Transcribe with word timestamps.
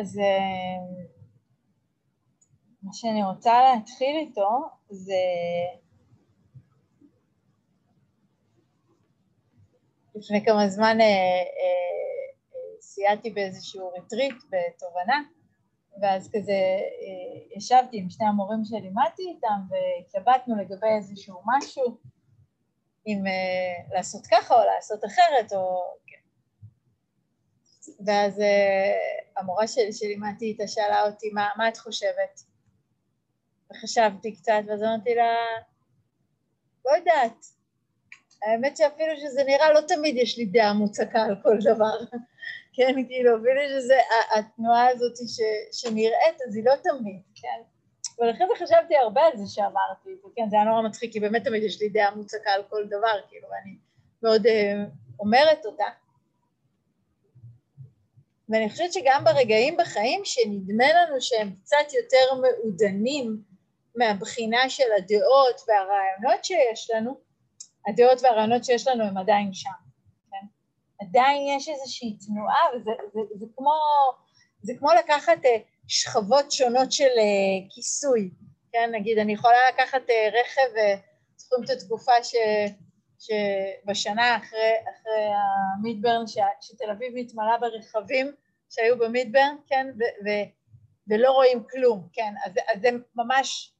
אז 0.00 0.18
אה, 0.18 0.78
מה 2.82 2.90
שאני 2.92 3.24
רוצה 3.24 3.52
להתחיל 3.62 4.16
איתו 4.16 4.50
זה 4.90 5.22
לפני 10.14 10.44
כמה 10.44 10.68
זמן 10.68 11.00
אה, 11.00 11.06
אה, 11.06 12.80
סייעתי 12.80 13.30
באיזשהו 13.30 13.92
ריטריט 13.92 14.34
בתובנה 14.34 15.22
ואז 16.02 16.30
כזה 16.32 16.58
ישבתי 17.56 17.98
עם 17.98 18.10
שני 18.10 18.26
המורים 18.26 18.64
שלימדתי 18.64 19.22
איתם 19.22 19.60
והתלבטנו 19.70 20.56
לגבי 20.56 20.86
איזשהו 20.96 21.40
משהו 21.46 21.98
אם 23.06 23.24
לעשות 23.92 24.26
ככה 24.30 24.54
או 24.54 24.66
לעשות 24.74 25.04
אחרת 25.04 25.52
או 25.52 25.82
ואז 28.06 28.38
uh, 28.38 29.40
המורה 29.40 29.66
שלי 29.66 29.92
שלימדתי 29.92 30.44
איתה 30.44 30.68
שאלה 30.68 31.06
אותי, 31.06 31.30
מה, 31.34 31.48
מה 31.56 31.68
את 31.68 31.76
חושבת? 31.76 32.42
וחשבתי 33.70 34.36
קצת, 34.36 34.60
ואז 34.68 34.82
אמרתי 34.82 35.14
לה, 35.14 35.34
לא 36.84 36.96
יודעת. 36.96 37.46
האמת 38.42 38.76
שאפילו 38.76 39.16
שזה 39.16 39.44
נראה, 39.44 39.72
לא 39.72 39.80
תמיד 39.88 40.16
יש 40.16 40.38
לי 40.38 40.44
דעה 40.44 40.72
מוצקה 40.72 41.22
על 41.22 41.36
כל 41.42 41.58
דבר. 41.60 42.16
כן, 42.76 42.94
כאילו, 43.08 43.36
אפילו 43.36 43.60
שזה, 43.68 43.94
התנועה 44.34 44.88
הזאת 44.88 45.16
ש, 45.16 45.40
שנראית, 45.80 46.40
אז 46.48 46.56
היא 46.56 46.64
לא 46.64 46.72
תמיד, 46.82 47.22
כן? 47.34 47.62
ולכן 48.18 48.46
חשבתי 48.58 48.96
הרבה 48.96 49.22
על 49.22 49.36
זה 49.36 49.54
שאמרתי, 49.54 50.10
וכן, 50.26 50.50
זה 50.50 50.56
היה 50.56 50.64
נורא 50.64 50.82
מצחיק, 50.82 51.12
כי 51.12 51.20
באמת 51.20 51.44
תמיד 51.44 51.62
יש 51.62 51.82
לי 51.82 51.88
דעה 51.88 52.14
מוצקה 52.14 52.50
על 52.50 52.62
כל 52.70 52.86
דבר, 52.86 53.20
כאילו, 53.28 53.48
ואני 53.48 53.76
מאוד 54.22 54.46
uh, 54.46 54.50
אומרת 55.20 55.66
אותה. 55.66 55.84
ואני 58.48 58.70
חושבת 58.70 58.92
שגם 58.92 59.24
ברגעים 59.24 59.76
בחיים 59.76 60.20
שנדמה 60.24 60.84
לנו 60.92 61.20
שהם 61.20 61.50
קצת 61.62 61.92
יותר 61.94 62.40
מעודנים 62.40 63.42
מהבחינה 63.96 64.70
של 64.70 64.92
הדעות 64.98 65.60
והרעיונות 65.68 66.44
שיש 66.44 66.90
לנו, 66.94 67.16
הדעות 67.88 68.22
והרעיונות 68.22 68.64
שיש 68.64 68.88
לנו 68.88 69.04
הם 69.04 69.18
עדיין 69.18 69.54
שם? 69.54 69.85
עדיין 71.00 71.56
יש 71.56 71.68
איזושהי 71.68 72.16
תנועה, 72.26 72.64
וזה 72.74 72.90
זה, 73.12 73.20
זה 73.34 73.46
כמו, 73.56 73.72
זה 74.62 74.72
כמו 74.78 74.88
לקחת 74.98 75.44
אה, 75.44 75.56
שכבות 75.88 76.52
שונות 76.52 76.92
של 76.92 77.04
אה, 77.18 77.68
כיסוי, 77.70 78.30
כן? 78.72 78.90
נגיד, 78.92 79.18
אני 79.18 79.32
יכולה 79.32 79.58
לקחת 79.68 80.10
אה, 80.10 80.28
רכב, 80.40 81.00
זוכרים 81.36 81.64
את 81.64 81.70
התקופה 81.70 82.24
ש... 82.24 82.34
שבשנה 83.18 84.36
אחרי, 84.36 84.72
אחרי 84.82 85.28
המידברן, 85.78 86.26
שתל 86.60 86.90
אביב 86.90 87.16
התמלאה 87.16 87.58
ברכבים 87.58 88.32
שהיו 88.70 88.98
במידברן, 88.98 89.56
כן, 89.66 89.86
ו- 89.98 90.28
ו- 90.28 90.48
ולא 91.08 91.30
רואים 91.32 91.64
כלום, 91.70 92.08
כן, 92.12 92.34
אז, 92.44 92.52
אז 92.68 92.80
זה 92.80 92.88
ממש 93.14 93.72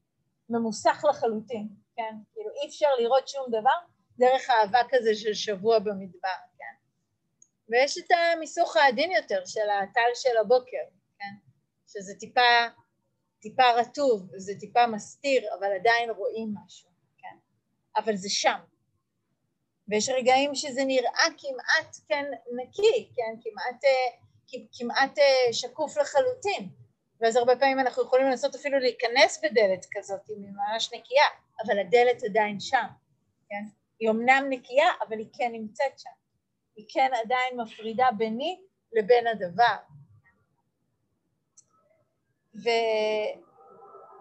ממוסך 0.48 1.04
לחלוטין, 1.10 1.68
כן, 1.96 2.14
כאילו 2.34 2.50
אי 2.50 2.68
אפשר 2.68 2.88
לראות 2.98 3.28
שום 3.28 3.44
דבר 3.48 3.76
דרך 4.18 4.50
האבק 4.50 4.94
הזה 4.94 5.14
של 5.14 5.34
שבוע 5.34 5.78
במדבר, 5.78 6.28
ויש 7.68 7.98
את 7.98 8.10
המיסוך 8.10 8.76
העדין 8.76 9.10
יותר 9.10 9.42
של 9.44 9.70
הטל 9.70 10.10
של 10.14 10.36
הבוקר, 10.40 10.84
כן, 11.18 11.34
שזה 11.86 12.14
טיפה, 12.20 12.40
טיפה 13.40 13.70
רטוב, 13.70 14.30
זה 14.36 14.52
טיפה 14.60 14.86
מסתיר, 14.86 15.54
אבל 15.58 15.72
עדיין 15.72 16.10
רואים 16.10 16.54
משהו, 16.64 16.88
כן, 17.18 17.36
אבל 17.96 18.16
זה 18.16 18.30
שם, 18.30 18.58
ויש 19.88 20.08
רגעים 20.08 20.54
שזה 20.54 20.84
נראה 20.84 21.26
כמעט 21.38 21.96
כן 22.08 22.24
נקי, 22.56 23.10
כן, 23.16 23.34
כמעט 23.42 23.84
אה, 23.84 24.58
כמעט 24.78 25.18
אה, 25.18 25.52
שקוף 25.52 25.96
לחלוטין, 25.96 26.68
ואז 27.20 27.36
הרבה 27.36 27.56
פעמים 27.56 27.80
אנחנו 27.80 28.02
יכולים 28.02 28.26
לנסות 28.26 28.54
אפילו 28.54 28.78
להיכנס 28.78 29.44
בדלת 29.44 29.86
כזאת, 29.92 30.28
היא 30.28 30.36
ממש 30.36 30.92
נקייה, 30.94 31.26
אבל 31.64 31.78
הדלת 31.78 32.24
עדיין 32.24 32.60
שם, 32.60 32.86
כן? 33.48 33.64
היא 34.00 34.10
אמנם 34.10 34.46
נקייה, 34.50 34.88
אבל 35.08 35.18
היא 35.18 35.26
כן 35.38 35.52
נמצאת 35.52 35.98
שם. 35.98 36.25
היא 36.76 36.86
כן 36.88 37.10
עדיין 37.24 37.60
מפרידה 37.60 38.06
ביני 38.18 38.60
לבין 38.92 39.26
הדבר. 39.26 39.76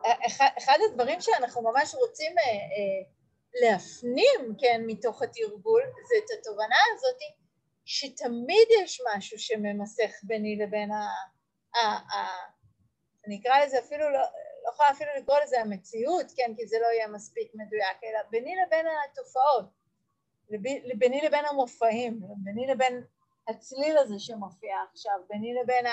ואחד 0.04 0.78
הדברים 0.90 1.22
שאנחנו 1.22 1.62
ממש 1.62 1.96
רוצים 1.96 2.38
אה, 2.38 2.44
אה, 2.44 3.04
להפנים, 3.62 4.56
כן, 4.60 4.82
מתוך 4.88 5.22
התרגול, 5.22 5.84
זה 5.84 6.16
את 6.18 6.40
התובנה 6.40 6.76
הזאת 6.96 7.20
שתמיד 7.86 8.68
יש 8.84 9.02
משהו 9.16 9.40
שממסך 9.40 10.12
ביני 10.24 10.56
לבין 10.56 10.92
ה... 10.92 11.08
ה, 11.76 11.80
ה 12.16 12.28
אני 13.28 13.40
אקרא 13.42 13.66
לזה 13.66 13.80
אפילו, 13.80 14.10
לא, 14.10 14.20
לא 14.66 14.70
יכולה 14.74 14.92
אפילו 14.92 15.10
לקרוא 15.18 15.38
לזה 15.44 15.62
המציאות, 15.62 16.26
כן, 16.36 16.54
כי 16.58 16.68
זה 16.68 16.78
לא 16.82 16.88
יהיה 16.88 17.08
מספיק 17.08 17.52
מדויק, 17.54 17.98
אלא 18.04 18.20
ביני 18.30 18.56
לבין 18.66 18.86
התופעות, 18.88 19.66
ביני 20.98 21.22
לבין 21.22 21.46
המופעים, 21.46 22.22
ביני 22.38 22.68
לבין 22.68 23.04
הצליל 23.48 23.98
הזה 23.98 24.20
שמופיע 24.20 24.76
עכשיו, 24.92 25.14
ביני 25.30 25.54
לבין 25.64 25.86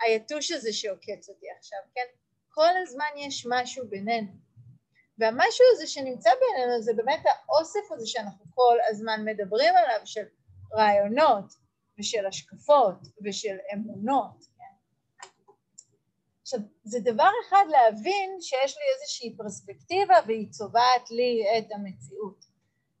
היתוש 0.00 0.50
הזה 0.50 0.72
שעוקץ 0.72 1.28
אותי 1.28 1.46
עכשיו, 1.58 1.78
כן? 1.94 2.06
כל 2.48 2.76
הזמן 2.82 3.10
יש 3.16 3.46
משהו 3.50 3.88
בינינו. 3.88 4.32
והמשהו 5.18 5.64
הזה 5.72 5.86
שנמצא 5.86 6.30
בינינו 6.40 6.82
זה 6.82 6.92
באמת 6.94 7.20
האוסף 7.26 7.92
הזה 7.92 8.06
שאנחנו 8.06 8.44
כל 8.54 8.78
הזמן 8.88 9.24
מדברים 9.24 9.74
עליו, 9.76 10.00
של 10.06 10.24
רעיונות 10.72 11.44
ושל 11.98 12.26
השקפות 12.26 12.98
ושל 13.24 13.56
אמונות. 13.74 14.44
כן? 14.58 14.74
עכשיו, 16.42 16.60
זה 16.84 17.00
דבר 17.00 17.30
אחד 17.48 17.64
להבין 17.68 18.36
שיש 18.40 18.76
לי 18.76 18.82
איזושהי 18.94 19.36
פרספקטיבה 19.36 20.14
והיא 20.26 20.50
צובעת 20.50 21.10
לי 21.10 21.44
את 21.58 21.72
המציאות. 21.72 22.53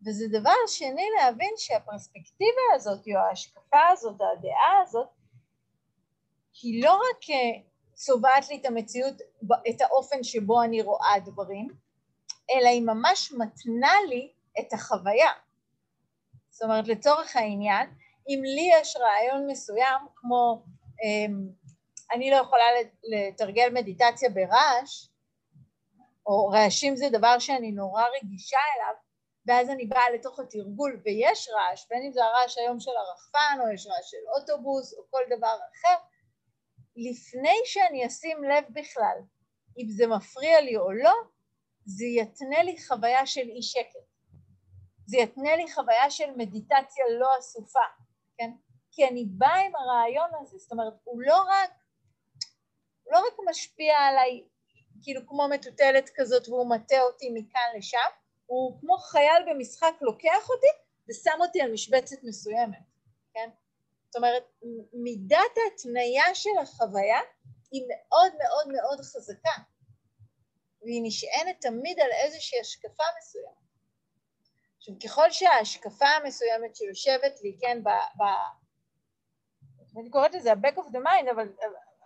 וזה 0.06 0.24
דבר 0.40 0.54
שני 0.66 1.06
להבין 1.18 1.54
שהפרספקטיבה 1.56 2.62
הזאת, 2.74 3.06
או 3.14 3.18
ההשקפה 3.18 3.88
הזאת, 3.92 4.20
או 4.20 4.26
הדעה 4.32 4.82
הזאת, 4.82 5.08
היא 6.62 6.84
לא 6.84 6.92
רק 6.92 7.30
אה, 7.30 7.60
צובעת 7.94 8.48
לי 8.48 8.56
את 8.56 8.66
המציאות, 8.66 9.14
את 9.68 9.80
האופן 9.80 10.22
שבו 10.22 10.62
אני 10.62 10.82
רואה 10.82 11.14
דברים, 11.24 11.68
אלא 12.50 12.68
היא 12.68 12.82
ממש 12.82 13.32
מתנה 13.32 13.94
לי 14.08 14.32
את 14.60 14.72
החוויה. 14.72 15.30
זאת 16.50 16.62
אומרת, 16.62 16.88
לצורך 16.88 17.36
העניין, 17.36 17.90
אם 18.28 18.40
לי 18.44 18.70
יש 18.80 18.96
רעיון 18.96 19.46
מסוים, 19.46 20.00
כמו 20.14 20.62
אמ, 21.02 21.48
אני 22.12 22.30
לא 22.30 22.36
יכולה 22.36 22.64
לתרגל 23.02 23.68
מדיטציה 23.72 24.30
ברעש, 24.30 25.08
או 26.26 26.46
רעשים 26.46 26.96
זה 26.96 27.06
דבר 27.12 27.38
שאני 27.38 27.72
נורא 27.72 28.02
רגישה 28.22 28.58
אליו, 28.76 28.94
ואז 29.46 29.70
אני 29.70 29.86
באה 29.86 30.10
לתוך 30.10 30.40
התרגול 30.40 31.00
ויש 31.04 31.48
רעש, 31.48 31.86
בין 31.90 32.02
אם 32.02 32.12
זה 32.12 32.24
הרעש 32.24 32.58
היום 32.58 32.80
של 32.80 32.90
הרחפן, 32.96 33.58
או 33.60 33.74
יש 33.74 33.86
רעש 33.86 34.10
של 34.10 34.16
אוטובוס, 34.36 34.94
או 34.94 35.02
כל 35.10 35.22
דבר 35.36 35.56
אחר, 35.72 35.94
לפני 36.96 37.58
שאני 37.64 38.06
אשים 38.06 38.44
לב 38.44 38.64
בכלל 38.70 39.18
אם 39.78 39.86
זה 39.88 40.06
מפריע 40.06 40.60
לי 40.60 40.76
או 40.76 40.92
לא, 40.92 41.12
זה 41.84 42.04
יתנה 42.04 42.62
לי 42.62 42.76
חוויה 42.88 43.26
של 43.26 43.40
אי 43.40 43.62
שקט. 43.62 44.04
זה 45.06 45.16
יתנה 45.16 45.56
לי 45.56 45.72
חוויה 45.72 46.10
של 46.10 46.30
מדיטציה 46.36 47.04
לא 47.18 47.28
אסופה, 47.38 47.84
כן? 48.38 48.50
כי 48.92 49.08
אני 49.08 49.24
באה 49.28 49.60
עם 49.66 49.76
הרעיון 49.76 50.30
הזה, 50.40 50.58
זאת 50.58 50.72
אומרת, 50.72 50.92
הוא 51.04 51.22
לא 51.22 51.36
רק, 51.36 51.70
הוא 53.02 53.12
לא 53.12 53.18
רק 53.18 53.34
משפיע 53.50 53.98
עליי 53.98 54.44
כאילו 55.02 55.20
כמו 55.26 55.48
מטוטלת 55.48 56.10
כזאת 56.14 56.48
והוא 56.48 56.70
מטה 56.70 57.00
אותי 57.00 57.30
מכאן 57.34 57.70
לשם, 57.76 57.98
הוא 58.46 58.80
כמו 58.80 58.98
חייל 58.98 59.42
במשחק 59.50 59.94
לוקח 60.00 60.50
אותי 60.50 60.66
ושם 61.08 61.38
אותי 61.40 61.62
על 61.62 61.72
משבצת 61.72 62.16
מסוימת, 62.22 62.78
כן? 63.34 63.50
זאת 64.06 64.16
אומרת, 64.16 64.42
מידת 64.92 65.54
ההתניה 65.64 66.34
של 66.34 66.58
החוויה 66.62 67.20
היא 67.70 67.82
מאוד 67.88 68.32
מאוד 68.42 68.68
מאוד 68.68 69.00
חזקה, 69.00 69.62
והיא 70.82 71.02
נשענת 71.04 71.60
תמיד 71.60 72.00
על 72.00 72.10
איזושהי 72.12 72.60
השקפה 72.60 73.04
מסוימת. 73.18 73.64
עכשיו, 74.76 74.94
ככל 75.04 75.30
שההשקפה 75.30 76.06
המסוימת 76.06 76.76
שיושבת 76.76 77.40
לי, 77.42 77.56
כן, 77.60 77.82
ב... 77.84 77.88
ב 77.88 78.22
אני 80.00 80.10
קוראת 80.10 80.34
לזה 80.34 80.52
ה-back 80.52 80.76
of 80.76 80.88
the 80.92 80.98
mind, 80.98 81.30
אבל, 81.30 81.48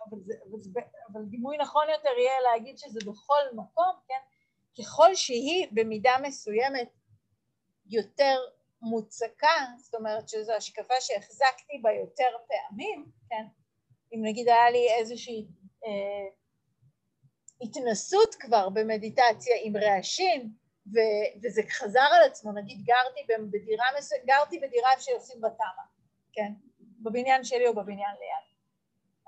אבל, 0.09 0.19
זה, 0.25 0.33
אבל, 0.49 0.59
זה, 0.61 0.79
אבל 1.11 1.21
דימוי 1.29 1.57
נכון 1.57 1.89
יותר 1.89 2.09
יהיה 2.17 2.41
להגיד 2.41 2.77
שזה 2.77 2.99
בכל 2.99 3.43
מקום, 3.53 3.95
כן, 4.07 4.19
ככל 4.79 5.15
שהיא 5.15 5.67
במידה 5.71 6.15
מסוימת 6.21 6.89
יותר 7.89 8.37
מוצקה, 8.81 9.65
זאת 9.77 9.95
אומרת 9.95 10.29
שזו 10.29 10.53
השקפה 10.53 10.93
שהחזקתי 11.01 11.79
בה 11.81 11.91
יותר 11.91 12.37
פעמים, 12.47 13.05
כן, 13.29 13.45
אם 14.13 14.19
נגיד 14.23 14.47
היה 14.47 14.69
לי 14.69 14.87
איזושהי 14.99 15.47
אה, 15.85 16.27
התנסות 17.61 18.35
כבר 18.35 18.69
במדיטציה 18.69 19.55
עם 19.63 19.77
רעשים, 19.77 20.53
ו- 20.93 21.39
וזה 21.43 21.61
חזר 21.69 22.07
על 22.11 22.27
עצמו, 22.27 22.51
נגיד 22.51 22.77
גרתי 22.83 23.33
בדירה, 23.51 23.85
גרתי 24.25 24.59
בדירה 24.59 24.89
שעושים 24.99 25.41
בתמ"א, 25.41 25.83
כן, 26.33 26.51
בבניין 26.79 27.43
שלי 27.43 27.67
או 27.67 27.75
בבניין 27.75 28.15
ליד. 28.19 28.49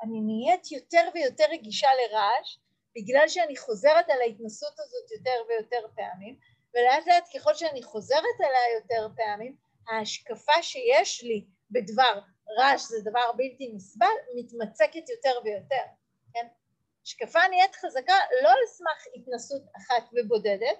אני 0.03 0.21
נהיית 0.21 0.71
יותר 0.71 1.09
ויותר 1.13 1.43
רגישה 1.51 1.87
לרעש, 1.93 2.57
בגלל 2.95 3.27
שאני 3.27 3.57
חוזרת 3.57 4.09
על 4.09 4.21
ההתנסות 4.21 4.73
הזאת 4.79 5.11
יותר 5.11 5.43
ויותר 5.47 5.87
פעמים, 5.95 6.35
ולאט 6.73 7.07
לאט 7.07 7.27
ככל 7.35 7.53
שאני 7.53 7.83
חוזרת 7.83 8.37
עליה 8.39 8.75
יותר 8.75 9.07
פעמים, 9.15 9.55
ההשקפה 9.89 10.63
שיש 10.63 11.23
לי 11.23 11.45
בדבר 11.71 12.19
רעש 12.59 12.81
זה 12.81 13.09
דבר 13.09 13.31
בלתי 13.35 13.71
נסבל, 13.73 14.15
מתמצקת 14.35 15.09
יותר 15.09 15.39
ויותר, 15.43 15.83
כן? 16.33 16.47
השקפה 17.03 17.39
נהיית 17.49 17.75
חזקה 17.75 18.15
לא 18.43 18.49
על 18.49 18.67
סמך 18.67 19.07
התנסות 19.15 19.61
אחת 19.77 20.03
ובודדת, 20.13 20.79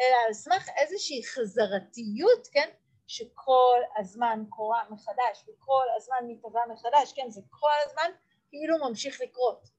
אלא 0.00 0.16
על 0.26 0.32
סמך 0.32 0.68
איזושהי 0.76 1.24
חזרתיות, 1.24 2.48
כן? 2.52 2.68
שכל 3.06 3.80
הזמן 3.96 4.44
קורה 4.48 4.84
מחדש, 4.90 5.42
וכל 5.42 5.84
הזמן 5.96 6.16
מתהווה 6.26 6.62
מחדש, 6.66 7.12
כן? 7.12 7.30
זה 7.30 7.40
כל 7.50 7.76
הזמן 7.86 8.10
כאילו 8.48 8.88
ממשיך 8.88 9.20
לקרות. 9.20 9.75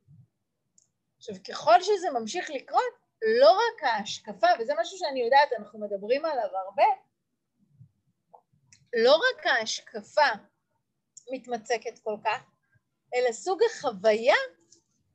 עכשיו, 1.29 1.44
ככל 1.50 1.81
שזה 1.81 2.09
ממשיך 2.19 2.50
לקרות, 2.50 2.94
לא 3.39 3.51
רק 3.51 3.83
ההשקפה, 3.83 4.47
וזה 4.59 4.74
משהו 4.79 4.97
שאני 4.97 5.24
יודעת, 5.24 5.50
אנחנו 5.59 5.79
מדברים 5.79 6.25
עליו 6.25 6.57
הרבה, 6.65 6.83
לא 8.95 9.15
רק 9.15 9.45
ההשקפה 9.45 10.27
מתמצקת 11.31 12.00
כל 12.00 12.15
כך, 12.25 12.41
אלא 13.15 13.31
סוג 13.31 13.59
החוויה 13.63 14.35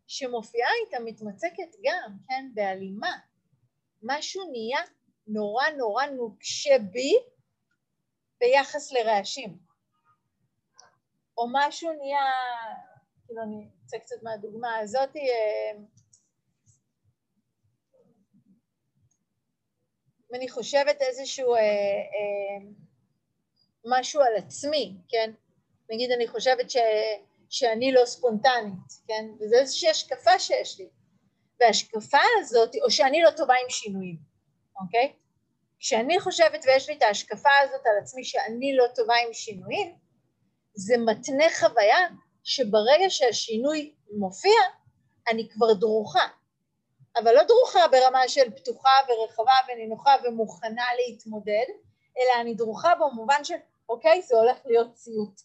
שמופיעה 0.07 0.71
איתה 0.85 0.97
מתמצקת 1.05 1.77
גם, 1.85 2.17
כן, 2.29 2.51
בהלימה. 2.55 3.19
משהו 4.03 4.45
נהיה 4.51 4.81
נורא 5.27 5.69
נורא 5.69 6.07
נוקשה 6.07 6.79
בי 6.93 7.15
ביחס 8.41 8.93
לרעשים. 8.93 9.59
או 11.39 11.47
משהו 11.53 11.93
נהיה, 11.93 12.33
כאילו 13.27 13.43
אני 13.43 13.69
אצא 13.87 13.99
קצת 13.99 14.23
מהדוגמה 14.23 14.79
הזאת, 14.79 15.11
אם 20.33 20.37
אני 20.37 20.49
חושבת 20.49 21.03
איזשהו 21.03 21.55
אה, 21.55 21.61
אה, 21.61 22.67
משהו 23.85 24.21
על 24.21 24.37
עצמי, 24.37 24.97
כן? 25.09 25.31
נגיד 25.91 26.11
אני 26.11 26.29
חושבת 26.29 26.71
ש, 26.71 26.77
שאני 27.51 27.93
לא 27.93 28.05
ספונטנית, 28.05 28.93
כן? 29.09 29.27
וזו 29.41 29.57
איזושהי 29.57 29.91
השקפה 29.91 30.39
שיש 30.39 30.79
לי. 30.79 30.89
וההשקפה 31.61 32.19
הזאת, 32.41 32.75
או 32.85 32.91
שאני 32.91 33.23
לא 33.23 33.31
טובה 33.31 33.55
עם 33.55 33.71
שינויים, 33.71 34.17
אוקיי? 34.81 35.13
כשאני 35.79 36.21
חושבת 36.21 36.65
ויש 36.67 36.89
לי 36.89 36.97
את 36.97 37.03
ההשקפה 37.03 37.51
הזאת 37.63 37.87
על 37.87 38.03
עצמי 38.03 38.25
שאני 38.25 38.77
לא 38.77 38.85
טובה 38.95 39.15
עם 39.27 39.33
שינויים, 39.33 39.95
זה 40.75 40.95
מתנה 40.99 41.45
חוויה 41.61 41.99
שברגע 42.45 43.11
שהשינוי 43.11 43.95
מופיע, 44.11 44.61
אני 45.29 45.49
כבר 45.49 45.73
דרוכה. 45.73 46.27
אבל 47.17 47.35
לא 47.35 47.43
דרוכה 47.43 47.89
ברמה 47.89 48.29
של 48.29 48.51
פתוחה 48.51 48.91
ורחבה 49.09 49.53
ונינוחה 49.69 50.15
ומוכנה 50.25 50.85
להתמודד, 50.97 51.67
אלא 52.19 52.41
אני 52.41 52.55
דרוכה 52.55 52.95
במובן 52.95 53.45
של 53.45 53.55
אוקיי, 53.89 54.23
זה 54.23 54.37
הולך 54.37 54.57
להיות 54.65 54.97
סיוט. 54.97 55.41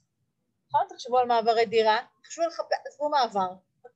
נכון? 0.68 0.88
תחשבו 0.90 1.18
על 1.18 1.28
מעברי 1.28 1.66
דירה, 1.66 2.00
תחשבו 2.24 2.44
על 2.44 2.52
חפש, 2.52 2.78
עזבו 2.88 3.10
מעבר. 3.10 3.48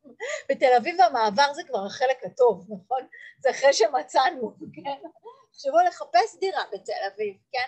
בתל 0.50 0.74
אביב 0.78 1.02
המעבר 1.02 1.54
זה 1.54 1.62
כבר 1.68 1.86
החלק 1.86 2.24
הטוב, 2.24 2.66
נכון? 2.70 3.08
זה 3.40 3.50
אחרי 3.50 3.74
שמצאנו, 3.74 4.54
כן? 4.74 5.08
תחשבו 5.52 5.78
לחפש 5.88 6.40
דירה 6.40 6.64
בתל 6.74 7.02
אביב, 7.14 7.38
כן? 7.52 7.68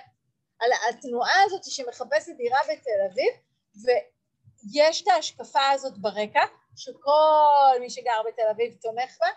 על 0.59 0.69
התנועה 0.89 1.43
הזאת 1.45 1.63
שמחפשת 1.63 2.35
דירה 2.37 2.59
בתל 2.63 3.11
אביב, 3.11 3.33
ויש 3.75 5.01
את 5.01 5.07
ההשקפה 5.07 5.69
הזאת 5.69 5.97
ברקע, 5.97 6.45
שכל 6.75 7.79
מי 7.79 7.89
שגר 7.89 8.21
בתל 8.27 8.47
אביב 8.51 8.77
תומך 8.81 9.17
בה, 9.19 9.27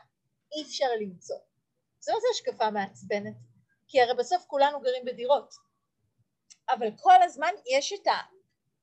אי 0.53 0.63
אפשר 0.63 0.87
למצוא. 1.01 1.37
זאת 2.01 2.23
השקפה 2.31 2.71
מעצבנת, 2.71 3.37
כי 3.89 4.01
הרי 4.01 4.15
בסוף 4.15 4.45
כולנו 4.47 4.81
גרים 4.81 5.05
בדירות, 5.05 5.55
אבל 6.69 6.89
כל 7.03 7.23
הזמן 7.23 7.53
יש 7.71 7.93
את 7.93 8.07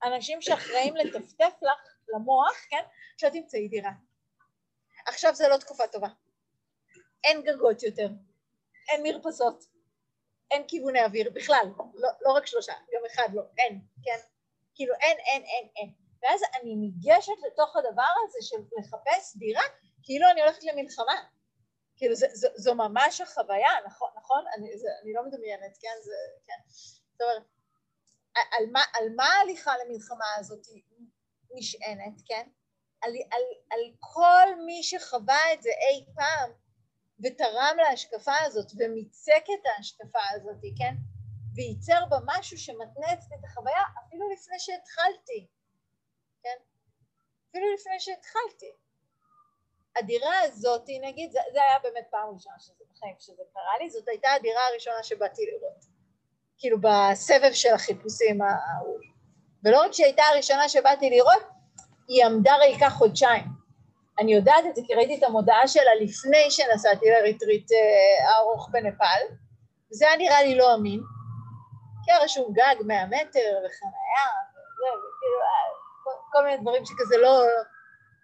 האנשים 0.02 0.42
שאחראים 0.42 0.96
לטפטף 0.96 1.54
לך 1.62 1.94
למוח, 2.08 2.66
כן, 2.70 2.84
שלא 3.18 3.30
תמצאי 3.30 3.68
דירה. 3.68 3.92
עכשיו 5.08 5.36
זה 5.36 5.48
לא 5.48 5.58
תקופה 5.58 5.88
טובה. 5.88 6.08
אין 7.24 7.42
גגות 7.42 7.84
יותר, 7.84 8.08
אין 8.90 9.04
מרפסות, 9.04 9.64
אין 10.52 10.68
כיווני 10.68 11.04
אוויר 11.04 11.32
בכלל, 11.34 11.66
לא, 11.96 12.10
לא 12.22 12.32
רק 12.32 12.46
שלושה, 12.46 12.74
גם 12.74 13.02
אחד 13.14 13.28
לא, 13.34 13.42
אין, 13.58 13.82
כן? 14.04 14.20
כאילו 14.76 14.94
אין, 15.02 15.18
אין, 15.18 15.44
אין, 15.44 15.70
אין. 15.76 15.94
ואז 16.22 16.42
אני 16.62 16.76
ניגשת 16.76 17.34
לתוך 17.48 17.76
הדבר 17.76 18.12
הזה 18.28 18.38
של 18.42 18.56
לחפש 18.80 19.38
דירה, 19.38 19.64
כאילו 20.04 20.30
אני 20.32 20.42
הולכת 20.42 20.64
למלחמה. 20.64 21.24
כאילו 21.96 22.16
זה, 22.16 22.28
זו, 22.34 22.48
זו 22.56 22.76
ממש 22.76 23.22
החוויה, 23.22 23.72
נכון, 23.86 24.10
נכון? 24.18 24.46
אני, 24.58 24.78
זה, 24.78 24.88
אני 25.02 25.14
לא 25.14 25.26
מדמיינת, 25.26 25.78
כן? 25.82 25.96
זה, 26.04 26.16
כן. 26.46 26.62
זאת 26.68 27.22
אומרת, 27.22 27.44
על 28.36 28.66
מה, 28.72 28.82
על 28.94 29.10
מה 29.16 29.26
ההליכה 29.26 29.74
למלחמה 29.78 30.26
הזאת 30.38 30.68
נשענת, 31.52 32.22
כן? 32.28 32.48
על, 33.02 33.12
על, 33.32 33.42
על 33.72 33.80
כל 34.00 34.56
מי 34.66 34.84
שחווה 34.84 35.54
את 35.54 35.62
זה 35.62 35.70
אי 35.70 36.06
פעם 36.16 36.52
ותרם 37.24 37.78
להשקפה 37.78 38.38
הזאת 38.46 38.72
ומיצק 38.78 39.44
את 39.54 39.66
ההשקפה 39.66 40.20
הזאת, 40.36 40.62
כן? 40.78 40.96
וייצר 41.56 42.06
בה 42.10 42.18
משהו 42.26 42.58
שמתנה 42.58 43.14
אצלי 43.14 43.36
את 43.40 43.46
החוויה 43.46 43.84
אפילו 44.06 44.30
לפני 44.30 44.60
שהתחלתי, 44.60 45.48
כן? 46.44 46.58
אפילו 47.50 47.74
לפני 47.74 48.00
שהתחלתי. 48.00 48.72
הדירה 49.98 50.40
הזאת, 50.44 50.90
נגיד, 51.02 51.32
זה, 51.32 51.40
זה 51.54 51.60
היה 51.62 51.80
באמת 51.84 52.06
פעם 52.12 52.30
ראשונה 52.34 52.56
שזה 52.60 52.84
בחיים 52.92 53.16
שזה 53.20 53.44
קרה 53.54 53.78
לי, 53.80 53.90
זאת 53.90 54.08
הייתה 54.08 54.32
הדירה 54.32 54.62
הראשונה 54.72 55.04
שבאתי 55.04 55.42
לראות. 55.46 55.86
כאילו 56.58 56.78
בסבב 56.82 57.54
של 57.54 57.74
החיפושים 57.74 58.42
ההוא. 58.42 59.00
ולא 59.64 59.82
רק 59.82 59.92
שהיא 59.92 60.06
הייתה 60.06 60.24
הראשונה 60.24 60.70
שבאתי 60.70 61.10
לראות, 61.10 61.44
היא 62.08 62.26
עמדה 62.26 62.56
ריקה 62.56 62.90
חודשיים. 62.90 63.44
אני 64.20 64.34
יודעת 64.34 64.66
את 64.70 64.76
זה 64.76 64.82
כי 64.88 64.96
ראיתי 64.96 65.18
את 65.18 65.24
המודעה 65.24 65.68
שלה 65.68 65.96
לפני 66.02 66.52
שנסעתי 66.52 67.06
לריטריט 67.10 67.72
אה, 67.72 68.30
הארוך 68.30 68.70
בנפאל, 68.72 69.22
וזה 69.92 70.08
היה 70.08 70.18
נראה 70.18 70.44
לי 70.44 70.56
לא 70.56 70.76
אמין, 70.76 71.02
כי 72.06 72.12
היה 72.12 72.24
רשום 72.24 72.54
גג 72.54 72.76
100 72.86 73.06
מטר 73.06 73.58
וחניה, 73.66 74.26
וזה, 74.52 74.88
וכאילו, 74.88 75.40
אה, 75.42 75.70
כל, 76.04 76.12
כל 76.32 76.44
מיני 76.44 76.58
דברים 76.58 76.86
שכזה 76.86 77.18
לא, 77.18 77.44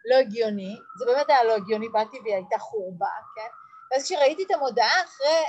לא 0.09 0.15
הגיוני, 0.15 0.75
זה 0.97 1.05
באמת 1.05 1.29
היה 1.29 1.43
לא 1.43 1.55
הגיוני, 1.55 1.89
באתי 1.89 2.19
והיא 2.19 2.35
הייתה 2.35 2.57
חורבה, 2.59 3.15
כן? 3.35 3.49
ואז 3.91 4.03
כשראיתי 4.03 4.43
את 4.43 4.51
המודעה 4.51 5.03
אחרי 5.03 5.43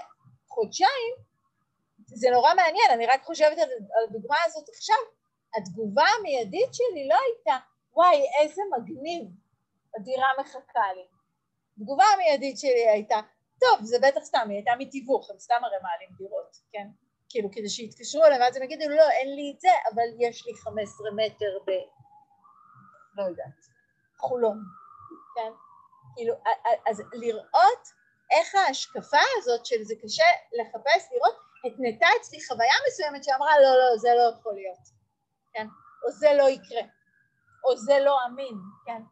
חודשיים, 0.49 1.15
זה 2.07 2.31
נורא 2.31 2.55
מעניין, 2.55 2.91
אני 2.91 3.07
רק 3.07 3.25
חושבת 3.25 3.59
על, 3.59 3.69
על 3.69 4.05
הדוגמה 4.09 4.37
הזאת 4.47 4.69
עכשיו, 4.69 4.97
התגובה 5.57 6.05
המיידית 6.19 6.75
שלי 6.75 7.09
לא 7.09 7.17
הייתה, 7.27 7.65
וואי, 7.93 8.23
איזה 8.41 8.63
מגניב, 8.77 9.29
הדירה 9.97 10.29
מחכה 10.41 10.93
לי. 10.95 11.07
התגובה 11.79 12.05
המיידית 12.15 12.59
שלי 12.59 12.89
הייתה, 12.89 13.21
טוב, 13.61 13.79
זה 13.83 13.99
בטח 14.03 14.21
סתם, 14.21 14.47
היא 14.49 14.57
הייתה 14.57 14.73
מתיווך, 14.79 15.31
הם 15.31 15.39
סתם 15.39 15.65
הרי 15.65 15.77
מעלים 15.83 16.09
דירות, 16.19 16.57
כן? 16.73 16.87
כאילו, 17.29 17.49
כדי 17.53 17.69
שיתקשרו 17.69 18.25
אליהם, 18.25 18.41
ואז 18.41 18.57
הם 18.57 18.63
יגידו, 18.63 18.89
לא, 18.89 19.11
אין 19.11 19.37
לי 19.37 19.53
את 19.55 19.61
זה, 19.61 19.69
אבל 19.95 20.09
יש 20.19 20.47
לי 20.47 20.55
15 20.55 21.11
מטר 21.11 21.59
ב... 21.67 21.71
לא 23.15 23.23
יודעת, 23.23 23.70
חולון, 24.21 24.59
כן? 25.35 25.53
כאילו, 26.15 26.35
אז 26.87 27.03
לראות 27.13 27.89
איך 28.31 28.55
ההשקפה 28.55 29.25
הזאת 29.39 29.67
של 29.67 29.83
זה 29.83 29.95
קשה 30.03 30.25
לחפש, 30.53 31.09
לראות, 31.13 31.35
התנתה 31.65 32.07
אצלי 32.21 32.39
חוויה 32.49 32.75
מסוימת 32.89 33.25
שאמרה, 33.25 33.61
לא, 33.61 33.79
לא, 33.79 33.99
זה 33.99 34.09
לא 34.17 34.35
יכול 34.35 34.55
להיות, 34.55 34.85
כן? 35.53 35.67
או 36.07 36.13
זה 36.13 36.29
לא 36.39 36.49
יקרה, 36.49 36.83
או 37.65 37.77
זה 37.77 37.99
לא 37.99 38.17
אמין, 38.27 38.55
כן? 38.87 39.03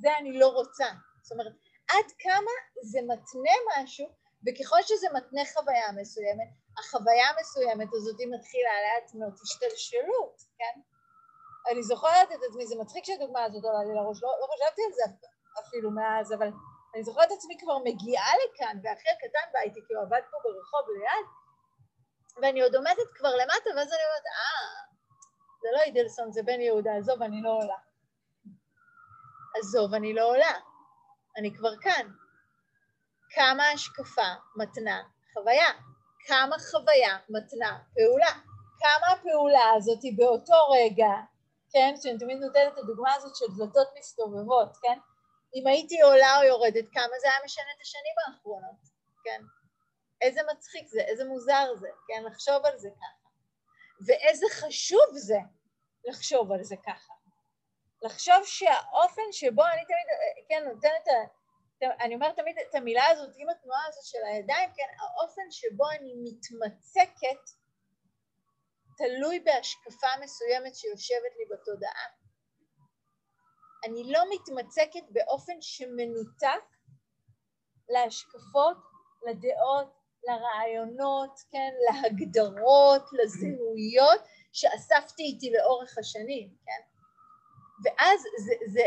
זה 0.00 0.16
אני 0.18 0.38
לא 0.38 0.48
רוצה. 0.48 0.86
זאת 1.22 1.32
אומרת, 1.32 1.52
עד 1.90 2.12
כמה 2.18 2.52
זה 2.82 2.98
מתנה 3.02 3.56
משהו, 3.76 4.06
וככל 4.46 4.82
שזה 4.82 5.06
מתנה 5.14 5.40
חוויה 5.54 5.92
מסוימת, 6.00 6.48
החוויה 6.78 7.26
המסוימת 7.28 7.88
הזאת 7.92 8.16
מתחילה 8.30 8.70
לאט 8.84 9.14
מאוד 9.14 9.34
השתלשלות, 9.42 10.36
כן? 10.58 10.80
אני 11.70 11.82
זוכרת 11.82 12.32
את 12.32 12.40
עצמי, 12.48 12.66
זה 12.66 12.74
מצחיק 12.80 13.04
שהדוגמה 13.04 13.44
הזאת 13.44 13.64
עולה 13.64 13.84
לי 13.84 13.94
לראש, 13.94 14.22
לא, 14.22 14.28
לא 14.40 14.46
חשבתי 14.54 14.82
על 14.86 14.92
זה 14.92 15.04
אפילו 15.60 15.90
מאז, 15.90 16.32
אבל 16.32 16.48
אני 16.94 17.04
זוכרת 17.04 17.26
את 17.26 17.36
עצמי 17.36 17.58
כבר 17.60 17.78
מגיעה 17.78 18.32
לכאן, 18.42 18.76
ואחי 18.82 19.08
הקטן 19.14 19.52
בא 19.52 19.60
איתי, 19.60 19.80
כי 19.86 19.94
הוא 19.94 20.02
עבד 20.02 20.20
פה 20.30 20.36
ברחוב 20.44 20.84
ליד, 20.96 21.26
ואני 22.42 22.62
עוד 22.62 22.74
עומדת 22.74 23.08
כבר 23.14 23.36
למטה, 23.36 23.70
ואז 23.76 23.88
אני 23.92 24.04
אומרת, 24.06 24.26
אה, 24.26 24.84
זה 25.62 25.68
לא 25.76 25.80
אידלסון, 25.82 26.32
זה 26.32 26.42
בן 26.42 26.60
יהודה, 26.60 26.90
עזוב, 26.96 27.22
אני 27.22 27.42
לא 27.42 27.50
עולה. 27.50 27.76
עזוב, 29.58 29.94
אני 29.94 30.14
לא 30.14 30.24
עולה. 30.24 30.54
אני 31.36 31.54
כבר 31.56 31.76
כאן. 31.80 32.08
כמה 33.30 33.68
השקפה 33.68 34.30
מתנה 34.56 35.02
חוויה, 35.32 35.68
כמה 36.26 36.56
חוויה 36.70 37.18
מתנה 37.28 37.78
פעולה, 37.94 38.32
כמה 38.78 39.06
הפעולה 39.12 39.72
הזאת 39.76 40.00
באותו 40.16 40.70
רגע, 40.72 41.10
כן, 41.74 41.94
שאני 42.02 42.18
תמיד 42.18 42.38
נותנת 42.38 42.72
את 42.72 42.78
הדוגמה 42.78 43.14
הזאת 43.14 43.36
של 43.36 43.44
דלתות 43.58 43.88
מסתובבות, 43.98 44.76
כן, 44.82 44.98
אם 45.54 45.66
הייתי 45.66 46.00
עולה 46.00 46.38
או 46.38 46.42
יורדת, 46.42 46.84
כמה 46.92 47.18
זה 47.20 47.26
היה 47.26 47.44
משנה 47.44 47.64
את 47.76 47.80
השנים 47.82 48.14
האחרונות, 48.26 48.80
כן, 49.24 49.42
איזה 50.20 50.40
מצחיק 50.52 50.88
זה, 50.88 51.00
איזה 51.00 51.24
מוזר 51.24 51.74
זה, 51.76 51.88
כן, 52.08 52.24
לחשוב 52.24 52.66
על 52.66 52.78
זה 52.78 52.88
ככה, 52.90 53.28
ואיזה 54.06 54.46
חשוב 54.50 55.06
זה 55.12 55.38
לחשוב 56.04 56.52
על 56.52 56.62
זה 56.62 56.76
ככה, 56.86 57.14
לחשוב 58.02 58.44
שהאופן 58.44 59.32
שבו 59.32 59.64
אני 59.64 59.84
תמיד, 59.84 60.06
כן, 60.48 60.64
נותנת, 60.68 61.08
אני 62.00 62.14
אומרת 62.14 62.36
תמיד 62.36 62.56
את 62.70 62.74
המילה 62.74 63.06
הזאת 63.06 63.30
עם 63.36 63.48
התנועה 63.48 63.86
הזאת 63.88 64.04
של 64.04 64.24
הידיים, 64.24 64.70
כן, 64.76 64.88
האופן 64.98 65.50
שבו 65.50 65.90
אני 65.90 66.14
מתמצקת 66.22 67.63
תלוי 68.96 69.40
בהשקפה 69.40 70.06
מסוימת 70.20 70.74
שיושבת 70.74 71.34
לי 71.38 71.56
בתודעה. 71.56 72.06
אני 73.84 74.12
לא 74.12 74.20
מתמצקת 74.30 75.04
באופן 75.10 75.52
שמנותק 75.60 76.64
להשקפות, 77.88 78.76
לדעות, 79.26 80.04
לרעיונות, 80.24 81.40
כן, 81.50 81.70
להגדרות, 81.84 83.02
לזהויות 83.12 84.20
שאספתי 84.52 85.22
איתי 85.22 85.52
לאורך 85.52 85.98
השנים, 85.98 86.56
כן? 86.64 86.82
ואז 87.84 88.20
זה, 88.20 88.54
זה, 88.72 88.82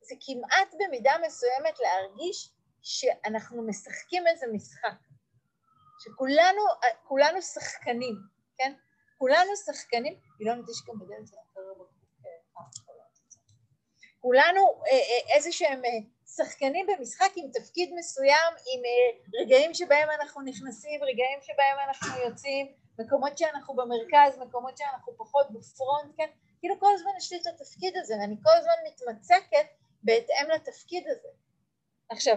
זה 0.00 0.14
כמעט 0.26 0.74
במידה 0.78 1.12
מסוימת 1.26 1.78
להרגיש 1.80 2.50
שאנחנו 2.82 3.66
משחקים 3.66 4.26
איזה 4.26 4.46
משחק, 4.52 4.98
שכולנו 6.00 7.42
שחקנים, 7.42 8.14
כן? 8.60 8.72
כולנו 9.18 9.56
שחקנים, 9.56 10.14
היא 10.38 10.46
לא 10.48 10.54
נדש 10.54 10.82
גם 10.88 10.98
בדלת 10.98 11.30
כולנו 14.20 14.82
אה, 14.86 14.92
אה, 14.92 15.34
איזה 15.34 15.52
שהם 15.52 15.84
אה, 15.84 15.90
שחקנים 16.26 16.86
במשחק 16.86 17.30
עם 17.36 17.50
תפקיד 17.52 17.94
מסוים, 17.98 18.52
עם 18.72 18.82
רגעים 19.40 19.74
שבהם 19.74 20.08
אנחנו 20.20 20.42
נכנסים, 20.42 21.00
רגעים 21.02 21.38
שבהם 21.42 21.76
אנחנו 21.88 22.20
יוצאים, 22.24 22.72
מקומות 22.98 23.38
שאנחנו 23.38 23.74
במרכז, 23.74 24.38
מקומות 24.38 24.78
שאנחנו 24.78 25.16
פחות 25.16 25.46
בפרונט, 25.50 26.14
כן? 26.16 26.30
כאילו 26.60 26.80
כל 26.80 26.90
הזמן 26.94 27.10
יש 27.18 27.32
לי 27.32 27.38
את 27.40 27.46
התפקיד 27.46 27.96
הזה, 27.96 28.14
ואני 28.20 28.36
כל 28.42 28.50
הזמן 28.58 28.72
מתמצקת 28.86 29.66
בהתאם 30.02 30.50
לתפקיד 30.54 31.04
הזה. 31.08 31.28
עכשיו, 32.08 32.36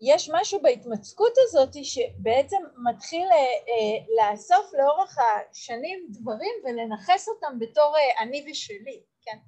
יש 0.00 0.30
משהו 0.32 0.62
בהתמצקות 0.62 1.32
הזאת 1.38 1.84
שבעצם 1.84 2.56
מתחיל 2.90 3.28
אה, 3.32 4.04
לאסוף 4.16 4.72
לאורך 4.74 5.18
השנים 5.18 6.06
דברים 6.10 6.54
ולנכס 6.64 7.28
אותם 7.28 7.58
בתור 7.58 7.96
אה, 7.96 8.22
אני 8.22 8.46
ושלי, 8.50 9.02
כן? 9.22 9.38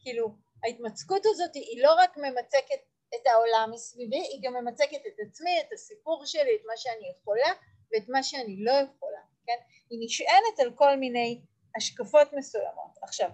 כאילו, 0.00 0.36
ההתמצקות 0.64 1.26
הזאת 1.26 1.54
היא 1.54 1.82
לא 1.82 1.94
רק 1.94 2.16
ממצקת 2.16 2.80
את 3.14 3.26
העולם 3.26 3.70
מסביבי, 3.72 4.20
היא 4.20 4.40
גם 4.42 4.54
ממצקת 4.54 5.06
את 5.06 5.20
עצמי, 5.26 5.50
את 5.60 5.72
הסיפור 5.72 6.26
שלי, 6.26 6.56
את 6.60 6.66
מה 6.66 6.76
שאני 6.76 7.12
יכולה 7.20 7.52
ואת 7.92 8.08
מה 8.08 8.22
שאני 8.22 8.64
לא 8.64 8.72
יכולה, 8.72 9.20
כן? 9.46 9.56
היא 9.90 9.98
נשענת 10.04 10.60
על 10.60 10.72
כל 10.74 10.96
מיני 10.96 11.40
השקפות 11.76 12.32
מסוימות. 12.32 12.98
עכשיו, 13.02 13.30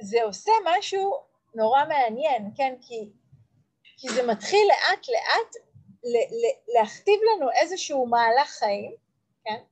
זה 0.00 0.22
עושה 0.22 0.52
משהו 0.64 1.29
נורא 1.54 1.84
מעניין, 1.84 2.50
כן? 2.56 2.74
כי, 2.80 3.10
כי 3.96 4.08
זה 4.08 4.22
מתחיל 4.22 4.68
לאט 4.68 5.08
לאט 5.08 5.54
ל- 6.04 6.34
ל- 6.34 6.78
להכתיב 6.78 7.20
לנו 7.22 7.50
איזשהו 7.50 8.06
מהלך 8.06 8.48
חיים, 8.48 8.94
כן? 9.44 9.62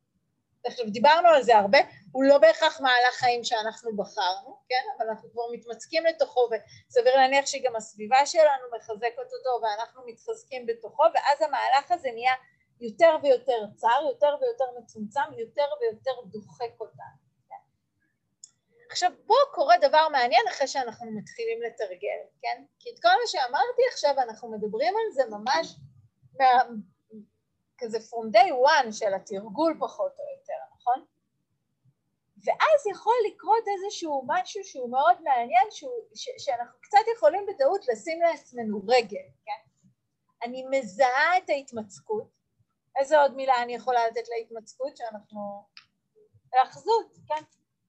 עכשיו 0.64 0.86
דיברנו 0.90 1.28
על 1.28 1.42
זה 1.42 1.56
הרבה, 1.56 1.78
הוא 2.12 2.24
לא 2.24 2.38
בהכרח 2.38 2.80
מהלך 2.80 3.14
חיים 3.14 3.44
שאנחנו 3.44 3.96
בחרנו, 3.96 4.58
כן? 4.68 4.84
אבל 4.98 5.08
אנחנו 5.08 5.30
כבר 5.32 5.42
מתמצקים 5.52 6.06
לתוכו 6.06 6.48
וסביר 6.50 7.16
להניח 7.16 7.46
שגם 7.46 7.76
הסביבה 7.76 8.26
שלנו 8.26 8.64
מחזקת 8.76 9.18
אותו 9.18 9.62
ואנחנו 9.62 10.02
מתחזקים 10.06 10.66
בתוכו 10.66 11.02
ואז 11.14 11.42
המהלך 11.42 11.90
הזה 11.90 12.08
נהיה 12.12 12.32
יותר 12.80 13.16
ויותר 13.22 13.64
צר, 13.76 14.00
יותר 14.08 14.36
ויותר 14.40 14.64
מצומצם, 14.78 15.20
יותר 15.38 15.64
ויותר 15.80 16.10
דוחק 16.24 16.80
אותנו. 16.80 17.27
עכשיו 18.90 19.12
פה 19.26 19.34
קורה 19.54 19.78
דבר 19.78 20.08
מעניין 20.12 20.42
אחרי 20.48 20.68
שאנחנו 20.68 21.10
מתחילים 21.10 21.62
לתרגל, 21.62 22.20
כן? 22.42 22.64
כי 22.78 22.90
את 22.90 23.02
כל 23.02 23.08
מה 23.08 23.26
שאמרתי 23.26 23.82
עכשיו 23.92 24.14
אנחנו 24.18 24.50
מדברים 24.50 24.94
על 24.96 25.12
זה 25.12 25.22
ממש 25.30 25.76
מה, 26.38 26.46
כזה 27.78 27.98
from 27.98 28.36
day 28.36 28.50
one 28.50 28.92
של 28.92 29.14
התרגול 29.14 29.76
פחות 29.80 30.12
או 30.18 30.24
יותר, 30.38 30.76
נכון? 30.76 31.04
ואז 32.44 32.86
יכול 32.90 33.14
לקרות 33.32 33.64
איזשהו 33.68 34.24
משהו 34.26 34.64
שהוא 34.64 34.90
מאוד 34.90 35.22
מעניין, 35.22 35.66
שהוא, 35.70 36.00
ש, 36.14 36.28
שאנחנו 36.38 36.80
קצת 36.80 36.98
יכולים 37.16 37.46
בטעות 37.48 37.88
לשים 37.88 38.22
לעצמנו 38.22 38.80
רגל, 38.88 39.26
כן? 39.44 39.88
אני 40.42 40.66
מזהה 40.70 41.38
את 41.38 41.50
ההתמצקות, 41.50 42.28
איזה 42.98 43.20
עוד 43.20 43.34
מילה 43.34 43.62
אני 43.62 43.74
יכולה 43.74 44.08
לתת 44.08 44.28
להתמצקות 44.28 44.96
שאנחנו... 44.96 45.64
האחזות, 46.52 47.18
כן? 47.28 47.42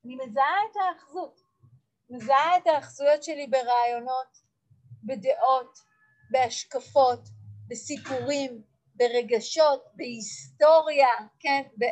אני 0.05 0.15
מזהה 0.15 0.57
את 0.71 0.75
האחזות, 0.75 1.41
מזהה 2.09 2.57
את 2.57 2.67
האחזויות 2.67 3.23
שלי 3.23 3.47
ברעיונות, 3.47 4.37
בדעות, 5.03 5.79
בהשקפות, 6.31 7.19
בסיפורים, 7.67 8.63
ברגשות, 8.95 9.85
בהיסטוריה, 9.95 11.07
כן, 11.39 11.61
ב, 11.77 11.83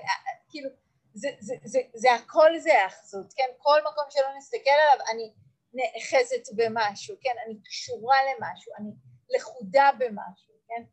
כאילו, 0.50 0.70
זה, 1.14 1.30
זה, 1.40 1.56
זה, 1.64 1.80
זה 1.94 2.14
הכל 2.14 2.60
זה 2.60 2.84
האחזות, 2.84 3.34
כן, 3.34 3.50
כל 3.58 3.80
מקום 3.92 4.04
שלא 4.10 4.38
נסתכל 4.38 4.70
עליו 4.70 5.06
אני 5.12 5.34
נאחזת 5.74 6.56
במשהו, 6.56 7.16
כן, 7.22 7.36
אני 7.46 7.62
קשורה 7.64 8.18
למשהו, 8.24 8.74
אני 8.80 8.90
לכודה 9.36 9.90
במשהו, 10.00 10.54
כן, 10.68 10.84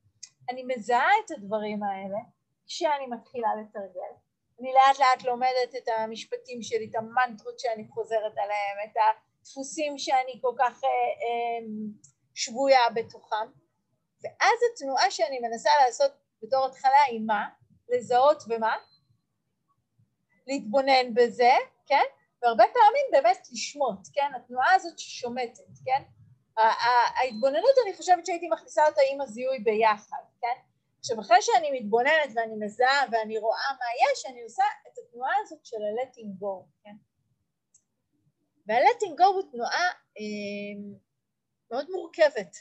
אני 0.50 0.64
מזהה 0.66 1.10
את 1.24 1.30
הדברים 1.30 1.82
האלה 1.82 2.18
כשאני 2.66 3.06
מתחילה 3.06 3.48
לתרגל, 3.60 4.14
אני 4.60 4.72
לאט 4.72 4.98
לאט 4.98 5.22
לומדת 5.24 5.74
את 5.78 5.88
המשפטים 5.88 6.62
שלי, 6.62 6.88
את 6.90 6.94
המנטרות 6.94 7.58
שאני 7.58 7.88
חוזרת 7.88 8.32
עליהם, 8.36 8.76
את 8.84 8.96
הדפוסים 8.96 9.98
שאני 9.98 10.38
כל 10.42 10.52
כך 10.58 10.84
אה, 10.84 10.88
אה, 10.88 11.66
שבויה 12.34 12.90
בתוכם, 12.94 13.46
ואז 14.22 14.58
התנועה 14.72 15.10
שאני 15.10 15.38
מנסה 15.38 15.70
לעשות 15.84 16.12
בתור 16.42 16.66
התחלה 16.66 17.02
היא 17.06 17.20
מה? 17.26 17.48
לזהות 17.88 18.42
ומה? 18.48 18.76
להתבונן 20.46 21.14
בזה, 21.14 21.52
כן? 21.86 22.04
והרבה 22.42 22.64
פעמים 22.64 23.06
באמת 23.12 23.48
לשמוט, 23.52 24.08
כן? 24.14 24.30
התנועה 24.36 24.74
הזאת 24.74 24.98
ששומטת, 24.98 25.70
כן? 25.84 26.02
ההתבוננות 26.56 27.74
אני 27.86 27.96
חושבת 27.96 28.26
שהייתי 28.26 28.48
מכניסה 28.48 28.86
אותה 28.86 29.00
עם 29.12 29.20
הזיהוי 29.20 29.58
ביחד, 29.58 30.22
כן? 30.40 30.60
עכשיו 31.04 31.20
אחרי 31.20 31.36
שאני 31.40 31.80
מתבוננת 31.80 32.30
ואני 32.34 32.54
מזהה 32.60 33.04
ואני 33.12 33.38
רואה 33.38 33.68
מה 33.78 33.86
יש, 34.04 34.26
אני 34.26 34.42
עושה 34.42 34.62
את 34.86 34.98
התנועה 34.98 35.32
הזאת 35.42 35.58
של 35.64 35.76
ה-letting 35.76 36.42
go, 36.42 36.64
כן? 36.84 36.94
וה-letting 38.66 39.20
go 39.20 39.24
הוא 39.24 39.42
תנועה 39.52 39.88
אה, 40.18 40.94
מאוד 41.70 41.90
מורכבת, 41.90 42.56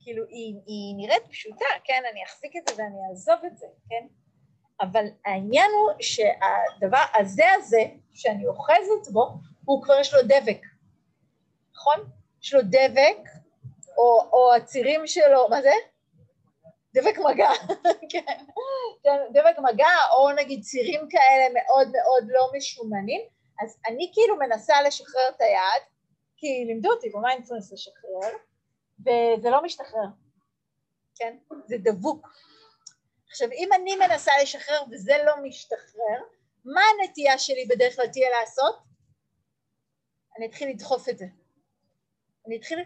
כאילו 0.00 0.24
היא, 0.28 0.54
היא 0.66 0.96
נראית 0.96 1.22
פשוטה, 1.30 1.64
כן? 1.84 2.02
אני 2.12 2.24
אחזיק 2.24 2.52
את 2.56 2.68
זה 2.68 2.74
ואני 2.82 2.96
אעזוב 3.10 3.44
את 3.46 3.58
זה, 3.58 3.66
כן? 3.88 4.06
אבל 4.80 5.04
העניין 5.24 5.70
הוא 5.70 5.90
שהדבר 6.00 7.04
הזה 7.14 7.44
הזה 7.56 7.82
שאני 8.14 8.46
אוחזת 8.46 9.12
בו, 9.12 9.28
הוא 9.64 9.82
כבר 9.82 10.00
יש 10.00 10.14
לו 10.14 10.20
דבק, 10.22 10.60
נכון? 11.74 12.10
יש 12.42 12.54
לו 12.54 12.60
דבק, 12.62 13.28
או, 13.98 14.28
או 14.32 14.54
הצירים 14.54 15.06
שלו, 15.06 15.48
מה 15.48 15.62
זה? 15.62 15.72
דבק 16.94 17.18
מגע, 17.18 17.50
כן, 18.12 18.38
דבק 19.32 19.58
מגע, 19.72 19.96
או 20.12 20.32
נגיד 20.32 20.62
צירים 20.62 21.08
כאלה 21.10 21.46
מאוד 21.54 21.88
מאוד 21.92 22.24
לא 22.28 22.50
משומנים, 22.56 23.20
אז 23.62 23.78
אני 23.88 24.10
כאילו 24.14 24.36
מנסה 24.36 24.82
לשחרר 24.82 25.28
את 25.36 25.40
היד, 25.40 25.82
כי 26.36 26.64
לימדו 26.66 26.90
אותי 26.90 27.10
במיינדפלנס 27.10 27.72
לשחרר, 27.72 28.38
וזה 29.00 29.50
לא 29.50 29.62
משתחרר, 29.62 30.06
כן? 31.14 31.36
זה 31.66 31.76
דבוק. 31.78 32.28
עכשיו, 33.30 33.48
אם 33.52 33.68
אני 33.72 33.96
מנסה 33.96 34.32
לשחרר 34.42 34.82
וזה 34.90 35.14
לא 35.26 35.32
משתחרר, 35.42 36.22
מה 36.64 36.80
הנטייה 36.80 37.38
שלי 37.38 37.66
בדרך 37.70 37.96
כלל 37.96 38.06
תהיה 38.06 38.28
לעשות? 38.40 38.78
אני 40.38 40.46
אתחיל 40.46 40.68
לדחוף 40.68 41.08
את 41.08 41.18
זה. 41.18 41.26
אני 42.46 42.56
אתחיל 42.56 42.78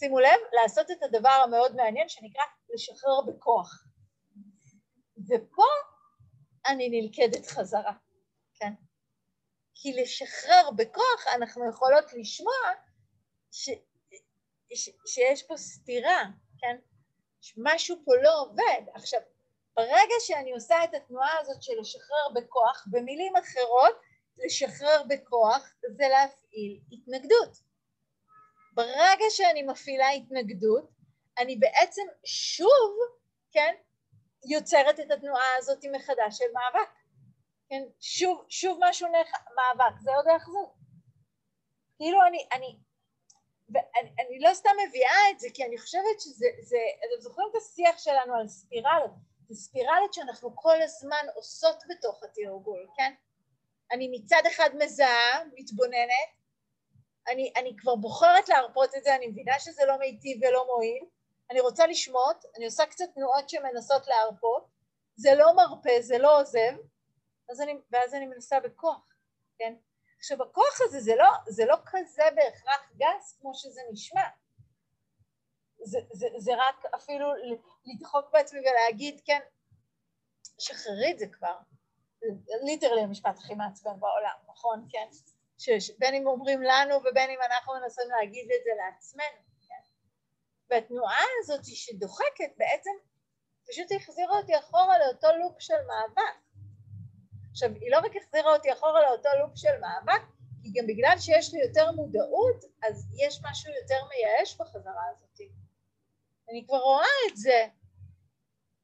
שימו 0.00 0.20
לב, 0.20 0.40
לעשות 0.62 0.90
את 0.90 1.02
הדבר 1.02 1.42
המאוד 1.44 1.76
מעניין 1.76 2.08
שנקרא 2.08 2.42
לשחרר 2.74 3.20
בכוח. 3.26 3.84
ופה 5.28 5.66
אני 6.66 6.88
נלכדת 6.88 7.46
חזרה, 7.46 7.92
כן? 8.54 8.72
כי 9.74 9.92
לשחרר 10.02 10.70
בכוח 10.76 11.26
אנחנו 11.36 11.68
יכולות 11.70 12.04
לשמוע 12.12 12.54
ש, 13.50 13.70
ש, 14.74 14.90
שיש 15.06 15.42
פה 15.42 15.56
סתירה, 15.56 16.22
כן? 16.58 16.76
משהו 17.56 17.96
פה 18.04 18.12
לא 18.22 18.40
עובד. 18.40 18.82
עכשיו, 18.94 19.20
ברגע 19.76 20.14
שאני 20.20 20.52
עושה 20.52 20.84
את 20.84 20.94
התנועה 20.94 21.38
הזאת 21.38 21.62
של 21.62 21.72
לשחרר 21.80 22.28
בכוח, 22.34 22.86
במילים 22.90 23.36
אחרות, 23.36 24.00
לשחרר 24.36 25.02
בכוח 25.08 25.72
זה 25.96 26.04
להפעיל 26.08 26.80
התנגדות. 26.92 27.69
ברגע 28.72 29.24
שאני 29.30 29.62
מפעילה 29.62 30.08
התנגדות, 30.08 30.90
אני 31.38 31.56
בעצם 31.56 32.02
שוב, 32.24 32.96
כן, 33.50 33.74
יוצרת 34.44 35.00
את 35.00 35.10
התנועה 35.10 35.56
הזאת 35.58 35.84
מחדש 35.92 36.38
של 36.38 36.44
מאבק. 36.54 36.90
כן, 37.68 37.82
שוב, 38.00 38.44
שוב 38.48 38.78
משהו 38.82 39.08
נח... 39.08 39.32
מאבק, 39.56 40.00
זה 40.00 40.10
עוד 40.14 40.28
היאחזות. 40.28 40.74
כאילו 41.96 42.18
אני, 42.26 42.46
אני, 42.52 42.76
ואני 43.68 44.10
אני 44.20 44.40
לא 44.40 44.54
סתם 44.54 44.70
מביאה 44.88 45.30
את 45.30 45.40
זה, 45.40 45.48
כי 45.54 45.64
אני 45.64 45.78
חושבת 45.78 46.20
שזה, 46.20 46.46
זה, 46.60 46.78
אתם 46.98 47.20
זוכרים 47.20 47.48
את 47.50 47.56
השיח 47.56 47.98
שלנו 47.98 48.34
על 48.34 48.48
ספירלות? 48.48 49.10
זה 49.48 49.54
ספירלות 49.54 50.14
שאנחנו 50.14 50.56
כל 50.56 50.82
הזמן 50.82 51.26
עושות 51.34 51.82
בתוך 51.88 52.22
התרגול, 52.22 52.86
כן? 52.96 53.14
אני 53.92 54.08
מצד 54.12 54.42
אחד 54.48 54.70
מזהה, 54.78 55.44
מתבוננת, 55.54 56.39
אני, 57.30 57.52
אני 57.56 57.76
כבר 57.76 57.96
בוחרת 57.96 58.48
להרפות 58.48 58.94
את 58.96 59.04
זה, 59.04 59.14
אני 59.14 59.26
מבינה 59.26 59.58
שזה 59.58 59.82
לא 59.86 59.98
מיטיב 59.98 60.40
ולא 60.42 60.66
מועיל, 60.66 61.04
אני 61.50 61.60
רוצה 61.60 61.86
לשמוט, 61.86 62.44
אני 62.56 62.64
עושה 62.64 62.86
קצת 62.86 63.04
תנועות 63.14 63.48
שמנסות 63.48 64.06
להרפות, 64.06 64.66
זה 65.16 65.34
לא 65.34 65.56
מרפה, 65.56 66.00
זה 66.00 66.18
לא 66.18 66.40
עוזב, 66.40 66.72
אז 67.50 67.60
אני, 67.60 67.74
ואז 67.90 68.14
אני 68.14 68.26
מנסה 68.26 68.60
בכוח, 68.60 69.14
כן? 69.58 69.74
עכשיו 70.18 70.42
הכוח 70.42 70.80
הזה 70.80 71.00
זה 71.00 71.16
לא, 71.16 71.28
זה 71.48 71.64
לא 71.64 71.76
כזה 71.86 72.22
בהכרח 72.36 72.92
גס 72.96 73.38
כמו 73.40 73.54
שזה 73.54 73.80
נשמע, 73.92 74.28
זה, 75.82 75.98
זה, 76.12 76.28
זה 76.38 76.52
רק 76.56 76.84
אפילו 76.94 77.26
לדחוק 77.84 78.30
בעצמי 78.32 78.60
ולהגיד 78.60 79.20
כן, 79.24 79.40
שחררי 80.58 81.12
את 81.12 81.18
זה 81.18 81.26
כבר, 81.32 81.56
ליטרלי 82.66 83.00
המשפט 83.00 83.38
הכי 83.38 83.54
מעצבן 83.54 84.00
בעולם, 84.00 84.36
נכון? 84.48 84.86
כן? 84.90 85.08
שבין 85.60 86.14
אם 86.14 86.26
אומרים 86.26 86.62
לנו 86.62 86.94
ובין 86.94 87.30
אם 87.30 87.38
אנחנו 87.50 87.72
מנסים 87.74 88.08
להגיד 88.10 88.44
את 88.44 88.64
זה 88.64 88.70
לעצמנו, 88.84 89.42
כן? 89.68 89.82
והתנועה 90.70 91.24
הזאת 91.40 91.64
שדוחקת 91.64 92.52
בעצם 92.56 92.90
פשוט 93.68 93.92
החזירה 93.96 94.38
אותי 94.38 94.58
אחורה 94.58 94.98
לאותו 94.98 95.28
לופ 95.42 95.60
של 95.60 95.74
מאבק. 95.86 96.36
עכשיו, 97.50 97.70
היא 97.74 97.90
לא 97.90 97.98
רק 97.98 98.16
החזירה 98.16 98.54
אותי 98.54 98.72
אחורה 98.72 99.02
לאותו 99.02 99.28
לופ 99.42 99.52
של 99.54 99.80
מאבק, 99.80 100.22
כי 100.62 100.72
גם 100.74 100.86
בגלל 100.86 101.18
שיש 101.18 101.54
לי 101.54 101.60
יותר 101.60 101.92
מודעות, 101.92 102.64
אז 102.82 103.06
יש 103.18 103.40
משהו 103.50 103.72
יותר 103.82 104.00
מייאש 104.08 104.56
בחזרה 104.56 105.02
הזאת. 105.10 105.40
אני 106.50 106.64
כבר 106.66 106.78
רואה 106.78 107.16
את 107.30 107.36
זה. 107.36 107.66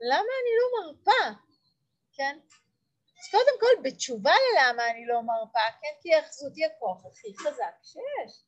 למה 0.00 0.32
אני 0.40 0.52
לא 0.60 0.66
מרפה? 0.80 1.40
כן? 2.12 2.38
אז 3.26 3.30
קודם 3.30 3.60
כל, 3.60 3.82
בתשובה 3.82 4.32
ללמה 4.32 4.90
אני 4.90 5.06
לא 5.06 5.22
מרפה, 5.22 5.58
כן? 5.80 6.00
כי 6.02 6.14
היאחזות 6.14 6.52
היא 6.56 6.66
הכוח 6.66 7.06
הכי 7.06 7.36
חזק 7.38 7.74
שיש. 7.82 8.44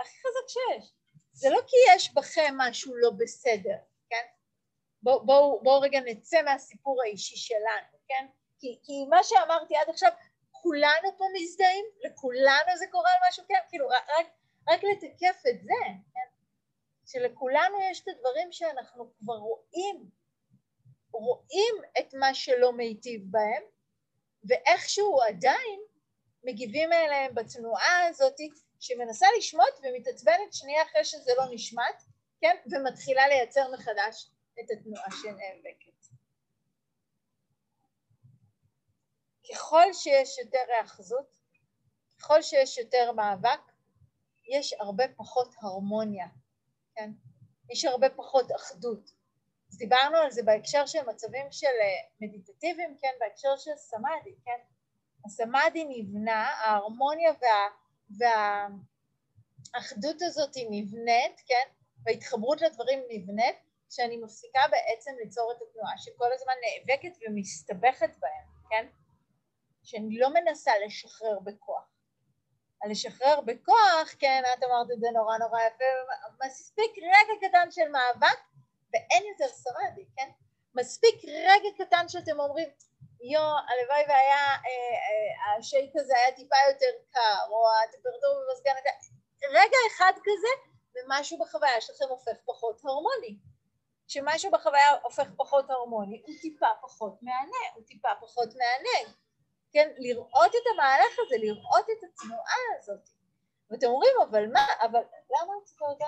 הכי 0.00 0.16
חזק 0.18 0.48
שיש. 0.48 0.92
זה 1.32 1.50
לא 1.50 1.60
כי 1.66 1.76
יש 1.94 2.14
בכם 2.14 2.54
משהו 2.56 2.96
לא 2.96 3.10
בסדר, 3.18 3.76
כן? 4.10 4.26
בואו 5.02 5.26
בוא, 5.26 5.62
בוא 5.62 5.84
רגע 5.84 6.00
נצא 6.00 6.42
מהסיפור 6.42 7.02
האישי 7.02 7.36
שלנו, 7.36 7.98
כן? 8.08 8.26
כי, 8.58 8.78
כי 8.82 9.06
מה 9.10 9.22
שאמרתי 9.22 9.76
עד 9.76 9.88
עכשיו, 9.88 10.10
כולנו 10.50 11.18
פה 11.18 11.24
מזדהים? 11.34 11.84
לכולנו 12.04 12.76
זה 12.78 12.86
קורה 12.90 13.10
על 13.10 13.28
משהו? 13.28 13.44
כן, 13.48 13.58
כאילו, 13.68 13.88
רק, 13.88 14.26
רק 14.68 14.80
לתקף 14.84 15.42
את 15.50 15.62
זה, 15.62 15.84
כן? 16.14 16.28
שלכולנו 17.06 17.76
יש 17.90 18.02
את 18.02 18.08
הדברים 18.08 18.52
שאנחנו 18.52 19.12
כבר 19.18 19.36
רואים, 19.36 20.10
רואים 21.12 21.74
את 21.98 22.14
מה 22.14 22.34
שלא 22.34 22.72
מיטיב 22.72 23.22
בהם, 23.30 23.62
ואיכשהו 24.44 25.20
עדיין 25.22 25.80
מגיבים 26.44 26.92
אליהם 26.92 27.34
בתנועה 27.34 28.06
הזאת 28.08 28.36
שמנסה 28.80 29.26
לשמוט 29.38 29.74
ומתעצבנת 29.82 30.52
שנייה 30.52 30.82
אחרי 30.82 31.04
שזה 31.04 31.32
לא 31.36 31.44
נשמט, 31.50 32.02
כן, 32.40 32.56
ומתחילה 32.72 33.28
לייצר 33.28 33.70
מחדש 33.72 34.30
את 34.60 34.70
התנועה 34.70 35.08
שנאבקת. 35.10 35.88
ככל 39.52 39.92
שיש 39.92 40.38
יותר 40.38 40.64
היאחזות, 40.68 41.36
ככל 42.18 42.42
שיש 42.42 42.78
יותר 42.78 43.12
מאבק, 43.12 43.60
יש 44.48 44.72
הרבה 44.72 45.04
פחות 45.16 45.54
הרמוניה, 45.60 46.26
כן? 46.94 47.10
יש 47.70 47.84
הרבה 47.84 48.10
פחות 48.10 48.46
אחדות. 48.56 49.10
אז 49.70 49.78
דיברנו 49.78 50.16
על 50.16 50.30
זה 50.30 50.42
בהקשר 50.42 50.86
של 50.86 50.98
מצבים 51.06 51.46
של 51.50 51.66
אה, 51.66 51.82
מדיטטיביים, 52.20 52.96
כן? 53.00 53.12
בהקשר 53.20 53.56
של 53.56 53.76
סמאדי, 53.76 54.34
כן? 54.44 54.58
הסמאדי 55.26 55.84
נבנה, 55.88 56.46
ההרמוניה 56.46 57.32
וה, 57.40 57.68
והאחדות 59.74 60.22
הזאת 60.22 60.54
היא 60.54 60.66
נבנית, 60.70 61.40
כן? 61.46 61.68
וההתחברות 62.04 62.60
לדברים 62.60 63.00
נבנית, 63.10 63.56
שאני 63.90 64.16
מפסיקה 64.16 64.60
בעצם 64.70 65.10
ליצור 65.20 65.52
את 65.52 65.62
התנועה 65.62 65.98
שכל 65.98 66.32
הזמן 66.32 66.52
נאבקת 66.64 67.18
ומסתבכת 67.22 68.10
בהם, 68.18 68.46
כן? 68.70 68.86
שאני 69.82 70.18
לא 70.18 70.28
מנסה 70.34 70.72
לשחרר 70.86 71.38
בכוח. 71.44 71.88
על 72.80 72.90
לשחרר 72.90 73.40
בכוח, 73.40 74.14
כן, 74.18 74.42
את 74.58 74.64
אמרת 74.64 74.90
את 74.92 75.00
זה 75.00 75.06
נורא 75.14 75.38
נורא 75.38 75.60
יפה, 75.60 75.84
מספיק 76.46 76.92
רגע 76.98 77.48
קטן 77.48 77.70
של 77.70 77.88
מאבק 77.88 78.38
ואין 78.92 79.24
יותר 79.32 79.54
שרדי, 79.62 80.04
כן? 80.16 80.30
מספיק 80.74 81.24
רגע 81.24 81.84
קטן 81.84 82.08
שאתם 82.08 82.40
אומרים, 82.40 82.68
יו, 83.20 83.40
הלוואי 83.40 84.04
והיה, 84.08 84.46
אה, 84.46 84.94
אה, 85.06 85.56
השייק 85.58 85.92
הזה 85.96 86.16
היה 86.16 86.36
טיפה 86.36 86.56
יותר 86.68 86.98
קר, 87.12 87.50
או 87.50 87.66
הטמפרטורה 87.84 88.34
במזגן 88.48 88.72
רגע 89.50 89.76
אחד 89.90 90.12
כזה, 90.24 90.48
ומשהו 90.94 91.38
בחוויה 91.38 91.80
שלכם 91.80 92.04
הופך 92.08 92.36
פחות 92.44 92.80
הרמוני. 92.84 93.38
כשמשהו 94.08 94.50
בחוויה 94.50 94.90
הופך 95.02 95.26
פחות 95.36 95.70
הרמוני, 95.70 96.22
הוא 96.26 96.34
טיפה 96.40 96.66
פחות 96.82 97.22
מהנה, 97.22 97.74
הוא 97.74 97.84
טיפה 97.86 98.08
פחות 98.20 98.48
מענג. 98.48 99.14
כן, 99.72 99.88
לראות 99.98 100.50
את 100.50 100.66
המהלך 100.72 101.12
הזה, 101.26 101.36
לראות 101.38 101.84
את 101.84 102.04
התנועה 102.04 102.62
הזאת. 102.78 103.08
ואתם 103.70 103.86
אומרים, 103.86 104.12
אבל 104.30 104.46
מה, 104.52 104.66
אבל 104.80 105.00
למה 105.30 105.52
את 105.58 105.64
צריכה 105.64 105.84
אותה? 105.84 106.06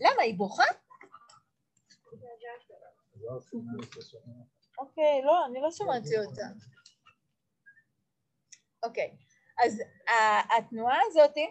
למה, 0.00 0.22
היא 0.22 0.38
בוכה? 0.38 0.64
אוקיי, 4.78 5.22
לא, 5.24 5.46
אני 5.46 5.60
לא 5.60 5.70
שמעתי 5.70 6.18
אותה. 6.18 6.46
אוקיי, 8.82 9.16
אז 9.64 9.82
התנועה 10.58 10.98
הזאתי 11.06 11.50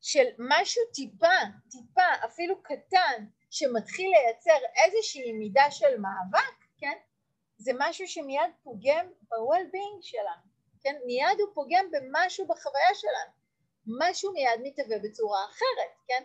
של 0.00 0.24
משהו 0.38 0.82
טיפה, 0.94 1.36
טיפה, 1.70 2.24
אפילו 2.24 2.62
קטן, 2.62 3.26
שמתחיל 3.50 4.10
לייצר 4.10 4.58
איזושהי 4.84 5.32
מידה 5.32 5.70
של 5.70 6.00
מאבק, 6.00 6.64
כן? 6.78 6.98
זה 7.58 7.72
משהו 7.78 8.08
שמיד 8.08 8.50
פוגם 8.62 9.06
ב-well-being 9.22 10.02
שלנו, 10.02 10.42
כן? 10.80 10.94
מיד 11.06 11.40
הוא 11.40 11.54
פוגם 11.54 11.86
במשהו 11.90 12.46
בחוויה 12.46 12.94
שלנו, 12.94 13.43
משהו 13.86 14.32
מיד 14.32 14.60
מתהווה 14.62 14.96
בצורה 14.98 15.44
אחרת, 15.44 15.92
כן? 16.08 16.24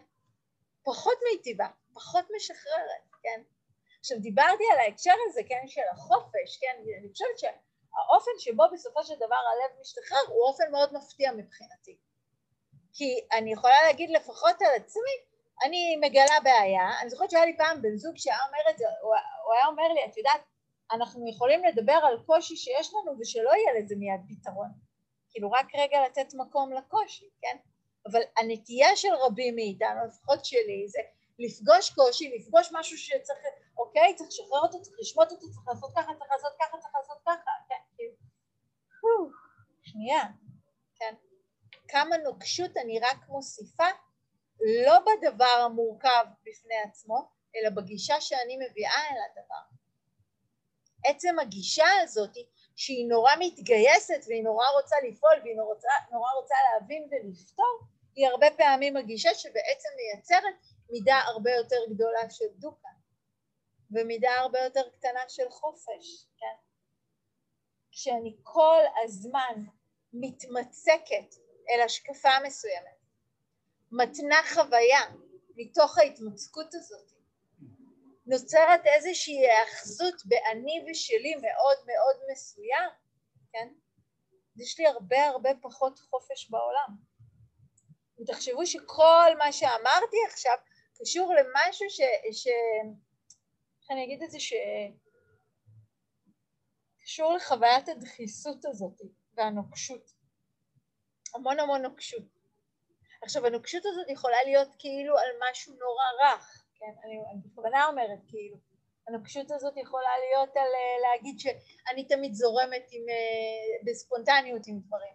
פחות 0.83 1.17
מיטיבה, 1.31 1.67
פחות 1.93 2.25
משחררת, 2.35 3.03
כן? 3.23 3.41
עכשיו 3.99 4.19
דיברתי 4.19 4.63
על 4.73 4.79
ההקשר 4.79 5.13
הזה, 5.29 5.41
כן, 5.47 5.67
של 5.67 5.81
החופש, 5.91 6.57
כן, 6.61 6.75
אני 6.99 7.09
חושבת 7.11 7.39
שהאופן 7.39 8.31
שבו 8.39 8.63
בסופו 8.73 9.03
של 9.03 9.15
דבר 9.15 9.35
הלב 9.51 9.81
משתחרר 9.81 10.21
הוא 10.27 10.43
אופן 10.43 10.71
מאוד 10.71 10.93
מפתיע 10.93 11.31
מבחינתי. 11.31 11.97
כי 12.93 13.27
אני 13.33 13.53
יכולה 13.53 13.81
להגיד 13.87 14.09
לפחות 14.09 14.61
על 14.61 14.75
עצמי, 14.75 15.15
אני 15.63 15.95
מגלה 15.97 16.39
בעיה, 16.43 17.01
אני 17.01 17.09
זוכרת 17.09 17.31
שהיה 17.31 17.45
לי 17.45 17.57
פעם 17.57 17.81
בן 17.81 17.95
זוג 17.95 18.17
שהיה 18.17 18.37
אומר 18.47 18.71
את 18.71 18.77
זה, 18.77 18.85
הוא, 19.01 19.13
היה 19.55 19.65
אומר 19.67 19.93
לי, 19.93 20.05
את 20.05 20.17
יודעת, 20.17 20.41
אנחנו 20.91 21.29
יכולים 21.29 21.63
לדבר 21.63 21.99
על 22.03 22.17
קושי 22.25 22.55
שיש 22.55 22.93
לנו 22.93 23.19
ושלא 23.19 23.49
יהיה 23.49 23.79
לזה 23.79 23.95
מיד 23.95 24.21
פתרון. 24.29 24.88
כאילו 25.29 25.51
רק 25.51 25.67
רגע 25.75 25.97
לתת 26.05 26.33
מקום 26.33 26.73
לקושי, 26.73 27.29
כן? 27.41 27.57
אבל 28.11 28.21
הנטייה 28.37 28.95
של 28.95 29.13
רבים 29.13 29.55
מאיתנו, 29.55 30.05
לפחות 30.07 30.45
שלי, 30.45 30.87
זה 30.87 30.99
לפגוש 31.39 31.89
קושי, 31.89 32.37
לפגוש 32.37 32.69
משהו 32.73 32.97
שצריך, 32.97 33.39
אוקיי, 33.77 34.15
צריך 34.15 34.29
לשחרר 34.29 34.61
אותו, 34.61 34.81
צריך 34.81 34.95
לשמוט 34.99 35.31
אותו, 35.31 35.51
צריך 35.51 35.67
לעשות 35.67 35.91
ככה, 35.95 36.13
צריך 36.13 36.31
לעשות 36.31 36.53
ככה, 36.59 36.77
צריך 36.77 36.95
לעשות 36.95 37.17
ככה, 37.25 37.51
כן, 37.69 37.75
כאילו, 37.95 38.13
שנייה, 39.81 40.23
כן? 40.95 41.15
כמה 41.87 42.17
נוקשות 42.17 42.77
אני 42.77 42.99
רק 42.99 43.27
מוסיפה, 43.27 43.87
לא 44.85 44.99
בדבר 44.99 45.63
המורכב 45.65 46.25
בפני 46.43 46.75
עצמו, 46.89 47.29
אלא 47.55 47.69
בגישה 47.69 48.21
שאני 48.21 48.57
מביאה 48.57 49.01
אל 49.11 49.17
הדבר. 49.31 49.79
עצם 51.05 51.39
הגישה 51.39 51.85
הזאת 52.03 52.33
שהיא 52.79 53.09
נורא 53.09 53.31
מתגייסת 53.39 54.21
והיא 54.27 54.43
נורא 54.43 54.65
רוצה 54.69 54.95
לפעול 55.07 55.39
והיא 55.43 55.55
נורא 55.55 55.73
רוצה, 55.73 55.87
נורא 56.11 56.31
רוצה 56.41 56.55
להבין 56.73 57.09
ולפתור, 57.11 57.79
היא 58.15 58.27
הרבה 58.27 58.47
פעמים 58.57 58.93
מגישה 58.93 59.29
שבעצם 59.33 59.89
מייצרת 59.95 60.55
מידה 60.89 61.17
הרבה 61.17 61.51
יותר 61.51 61.75
גדולה 61.89 62.29
של 62.29 62.45
דוקה 62.55 62.89
ומידה 63.91 64.31
הרבה 64.31 64.59
יותר 64.59 64.89
קטנה 64.89 65.19
של 65.27 65.49
חופש, 65.49 66.25
כן? 66.37 66.55
כשאני 67.91 68.37
כל 68.43 68.83
הזמן 69.03 69.63
מתמצקת 70.13 71.35
אל 71.69 71.81
השקפה 71.85 72.29
מסוימת, 72.45 72.99
מתנה 73.91 74.41
חוויה 74.53 74.99
מתוך 75.55 75.97
ההתמצקות 75.97 76.73
הזאת, 76.73 77.11
נוצרת 78.29 78.85
איזושהי 78.85 79.39
היאחזות 79.39 80.25
באני 80.25 80.85
ושלי 80.87 81.35
מאוד 81.35 81.77
מאוד 81.85 82.15
מסוים, 82.31 82.89
כן? 83.51 83.67
יש 84.57 84.79
לי 84.79 84.87
הרבה 84.87 85.25
הרבה 85.25 85.49
פחות 85.61 85.99
חופש 85.99 86.49
בעולם. 86.49 86.95
ותחשבו 88.19 88.65
שכל 88.65 89.37
מה 89.37 89.51
שאמרתי 89.51 90.17
עכשיו 90.27 90.57
קשור 90.99 91.33
למשהו 91.33 91.89
ש... 91.89 92.01
ש... 92.31 92.47
איך 93.81 93.91
אני 93.91 94.03
אגיד 94.03 94.23
את 94.23 94.31
זה? 94.31 94.39
ש... 94.39 94.53
קשור 97.03 97.33
לחוויית 97.33 97.89
הדחיסות 97.89 98.65
הזאת 98.65 99.01
והנוקשות. 99.33 100.11
המון 101.35 101.59
המון 101.59 101.81
נוקשות. 101.81 102.23
עכשיו 103.21 103.45
הנוקשות 103.45 103.83
הזאת 103.85 104.09
יכולה 104.09 104.43
להיות 104.45 104.67
כאילו 104.79 105.17
על 105.17 105.29
משהו 105.49 105.73
נורא 105.73 106.33
רך, 106.33 106.65
כן? 106.79 106.93
אני, 107.03 107.19
בכוונה 107.45 107.85
אומרת 107.85 108.19
כאילו. 108.27 108.57
הנוקשות 109.07 109.51
הזאת 109.51 109.77
יכולה 109.77 110.09
להיות 110.19 110.49
על 110.57 110.67
uh, 110.67 111.01
להגיד 111.01 111.39
שאני 111.39 112.07
תמיד 112.07 112.33
זורמת 112.33 112.87
עם, 112.91 113.01
uh, 113.01 113.85
בספונטניות 113.85 114.67
עם 114.67 114.79
דברים. 114.79 115.13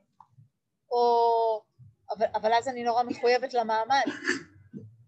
או... 0.90 1.62
אבל, 2.10 2.26
אבל 2.34 2.52
אז 2.52 2.68
אני 2.68 2.84
נורא 2.84 3.02
מחויבת 3.02 3.54
למעמד. 3.54 4.04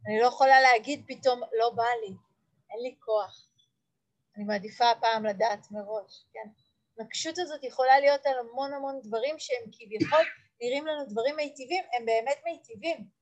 אני 0.06 0.20
לא 0.20 0.26
יכולה 0.26 0.60
להגיד 0.60 1.04
פתאום, 1.08 1.40
לא 1.58 1.70
בא 1.70 1.84
לי, 2.02 2.14
אין 2.70 2.80
לי 2.82 2.94
כוח. 3.00 3.48
אני 4.36 4.44
מעדיפה 4.44 4.90
הפעם 4.90 5.26
לדעת 5.26 5.70
מראש, 5.70 6.24
כן? 6.32 6.48
הנקשות 6.98 7.38
הזאת 7.38 7.64
יכולה 7.64 8.00
להיות 8.00 8.26
על 8.26 8.38
המון 8.38 8.74
המון 8.74 9.00
דברים 9.02 9.34
שהם 9.38 9.70
כביכול 9.72 10.24
נראים 10.60 10.86
לנו 10.86 11.06
דברים 11.08 11.36
מיטיבים, 11.36 11.84
הם 11.98 12.06
באמת 12.06 12.38
מיטיבים. 12.44 13.15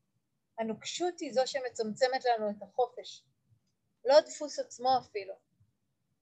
הנוקשות 0.59 1.21
היא 1.21 1.33
זו 1.33 1.43
שמצמצמת 1.47 2.25
לנו 2.25 2.51
את 2.51 2.63
החופש. 2.63 3.25
לא 4.05 4.19
הדפוס 4.19 4.59
עצמו 4.59 4.89
אפילו, 4.99 5.35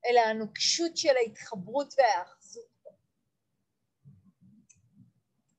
אלא 0.06 0.20
הנוקשות 0.20 0.96
של 0.96 1.16
ההתחברות 1.16 1.94
וההאחזות. 1.98 2.72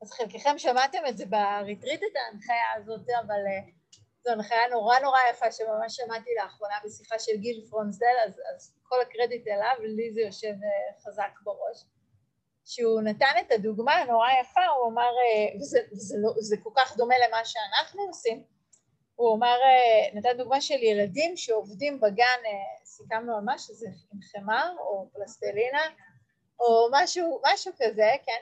אז 0.02 0.12
חלקכם 0.12 0.58
שמעתם 0.58 0.98
את 1.10 1.18
זה 1.18 1.26
בריטריט 1.26 2.02
את 2.04 2.16
ההנחיה 2.16 2.74
הזאת, 2.76 3.10
אבל 3.26 3.42
uh, 3.46 3.72
זו 4.24 4.32
הנחיה 4.32 4.68
נורא 4.72 5.00
נורא 5.00 5.20
יפה 5.32 5.52
שממש 5.52 5.96
שמעתי 5.96 6.30
לאחרונה 6.42 6.76
בשיחה 6.86 7.20
של 7.20 7.32
גיל 7.38 7.66
פרונזל, 7.70 8.16
אז, 8.26 8.42
אז 8.56 8.74
כל 8.84 9.02
הקרדיט 9.02 9.48
אליו, 9.48 9.76
לי 9.80 10.14
זה 10.14 10.22
יושב 10.22 10.54
uh, 10.54 11.04
חזק 11.04 11.32
בראש. 11.44 11.86
שהוא 12.66 13.02
נתן 13.02 13.34
את 13.42 13.52
הדוגמה 13.52 13.96
הנורא 13.96 14.28
יפה, 14.42 14.66
הוא 14.66 14.92
אמר, 14.92 15.10
uh, 15.10 15.62
וזה, 15.62 15.80
וזה 15.92 16.16
לא, 16.20 16.34
זה 16.40 16.58
כל 16.64 16.70
כך 16.76 16.98
דומה 16.98 17.16
למה 17.28 17.46
שאנחנו 17.46 18.02
עושים, 18.02 18.44
הוא 19.24 19.36
אמר, 19.38 19.58
uh, 19.62 20.18
נתן 20.18 20.38
דוגמה 20.38 20.62
של 20.62 20.84
ילדים 20.84 21.38
שעובדים 21.38 22.00
בגן, 22.00 22.42
uh, 22.44 22.86
סיכמנו 22.86 23.36
על 23.36 23.44
מה 23.44 23.58
שזה 23.58 23.88
עם 24.14 24.20
חמר 24.22 24.76
או 24.80 25.10
פלסטלינה 25.14 25.82
או 26.60 26.88
משהו, 26.92 27.42
משהו 27.46 27.72
כזה, 27.80 28.10
כן? 28.26 28.42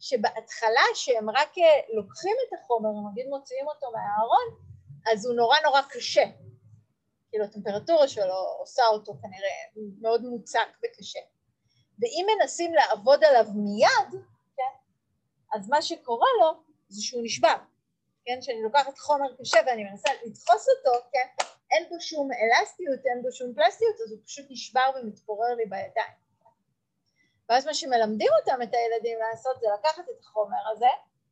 שבהתחלה 0.00 0.84
שהם 0.94 1.30
רק 1.30 1.52
לוקחים 1.94 2.36
את 2.48 2.58
החומר, 2.58 3.10
נגיד 3.10 3.26
מוציאים 3.28 3.66
אותו 3.68 3.86
מהארון, 3.92 4.68
אז 5.12 5.26
הוא 5.26 5.34
נורא 5.34 5.56
נורא 5.64 5.82
קשה. 5.82 6.24
כאילו 7.30 7.44
הטמפרטורה 7.44 8.08
שלו 8.08 8.34
עושה 8.58 8.82
אותו 8.86 9.12
כנראה 9.22 9.84
מאוד 10.00 10.22
מוצק 10.22 10.68
וקשה. 10.84 11.20
ואם 11.98 12.26
מנסים 12.36 12.74
לעבוד 12.74 13.24
עליו 13.24 13.46
מיד, 13.54 14.22
כן, 14.56 14.72
אז 15.52 15.68
מה 15.68 15.82
שקורה 15.82 16.28
לו 16.40 16.50
זה 16.88 17.02
שהוא 17.02 17.22
נשבר, 17.24 17.54
כן, 18.28 18.42
שאני 18.42 18.62
לוקחת 18.62 18.98
חומר 18.98 19.36
קשה 19.40 19.58
ואני 19.66 19.84
מנסה 19.84 20.10
לדחוס 20.26 20.66
אותו, 20.68 21.06
כן, 21.12 21.44
אין 21.70 21.88
בו 21.88 22.00
שום 22.00 22.28
אלסטיות, 22.32 23.00
אין 23.06 23.22
בו 23.22 23.32
שום 23.32 23.54
פלסטיות, 23.54 23.94
אז 24.04 24.12
הוא 24.12 24.20
פשוט 24.24 24.46
נשבר 24.50 24.90
ומתפורר 24.96 25.54
לי 25.54 25.64
בידיים. 25.64 26.12
ואז 27.48 27.66
מה 27.66 27.74
שמלמדים 27.74 28.28
אותם, 28.40 28.62
את 28.62 28.74
הילדים 28.74 29.18
לעשות, 29.18 29.60
זה 29.60 29.66
לקחת 29.78 30.04
את 30.10 30.20
החומר 30.20 30.68
הזה, 30.72 30.86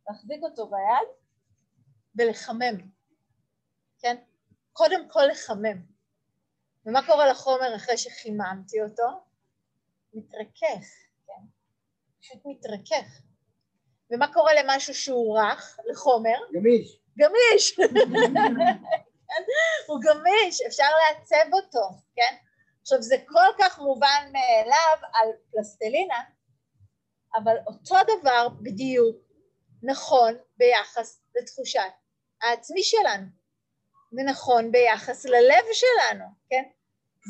להחזיק 0.09 0.43
אותו 0.43 0.67
ביד 0.67 1.09
ולחמם. 2.17 2.91
כן? 3.99 4.17
קודם 4.73 5.09
כל 5.09 5.23
לחמם. 5.31 5.83
ומה 6.87 7.07
קורה 7.07 7.31
לחומר 7.31 7.77
אחרי 7.77 7.99
שחיממתי 7.99 8.83
אותו? 8.83 9.09
מתרכך, 10.15 10.87
כן? 11.27 11.43
פשוט 12.21 12.43
מתרכך. 12.45 13.26
ומה 14.11 14.33
קורה 14.33 14.53
למשהו 14.55 14.95
שהוא 14.95 15.39
רך, 15.39 15.79
לחומר? 15.87 16.39
גמיש. 16.53 16.99
גמיש. 17.19 17.79
הוא 19.87 20.01
גמיש, 20.03 20.61
אפשר 20.67 20.85
לעצב 20.85 21.53
אותו, 21.53 21.89
כן? 22.17 22.37
עכשיו 22.83 23.03
זה 23.03 23.17
כל 23.27 23.51
כך 23.59 23.79
מובן 23.79 24.33
מאליו 24.33 25.09
על 25.13 25.29
פלסטלינה, 25.53 26.23
אבל 27.37 27.57
אותו 27.67 27.97
דבר 28.19 28.49
בדיוק 28.63 29.17
נכון 29.83 30.35
ביחס 30.57 31.21
לתחושת 31.37 31.81
העצמי 32.43 32.83
שלנו. 32.83 33.27
ונכון 34.13 34.73
ביחס 34.73 35.25
ללב 35.25 35.65
שלנו, 35.73 36.25
כן? 36.51 36.63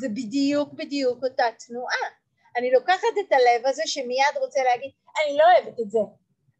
זה 0.00 0.08
בדיוק 0.08 0.72
בדיוק 0.72 1.24
אותה 1.24 1.44
תנועה. 1.66 2.08
אני 2.56 2.70
לוקחת 2.70 3.14
את 3.20 3.32
הלב 3.32 3.66
הזה 3.66 3.82
שמיד 3.86 4.36
רוצה 4.40 4.62
להגיד, 4.62 4.90
אני 5.24 5.36
לא 5.36 5.44
אוהבת 5.44 5.80
את 5.80 5.90
זה, 5.90 5.98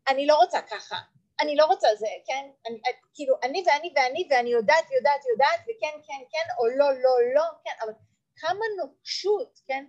אני 0.08 0.26
לא 0.26 0.34
רוצה 0.34 0.62
ככה, 0.62 0.96
אני 1.40 1.56
לא 1.56 1.64
רוצה 1.64 1.88
זה, 1.96 2.06
כן? 2.26 2.50
אני, 2.66 2.80
כאילו, 3.14 3.34
אני 3.42 3.64
ואני 3.66 3.92
ואני 3.96 4.28
ואני 4.30 4.50
יודעת 4.50 4.90
יודעת 4.96 5.20
יודעת 5.32 5.60
וכן 5.60 5.98
כן 6.06 6.24
כן 6.30 6.52
או 6.58 6.66
לא 6.66 6.92
לא 6.92 7.34
לא, 7.34 7.44
כן, 7.64 7.76
אבל 7.84 7.92
כמה 8.36 8.64
נוקשות, 8.78 9.60
כן? 9.66 9.84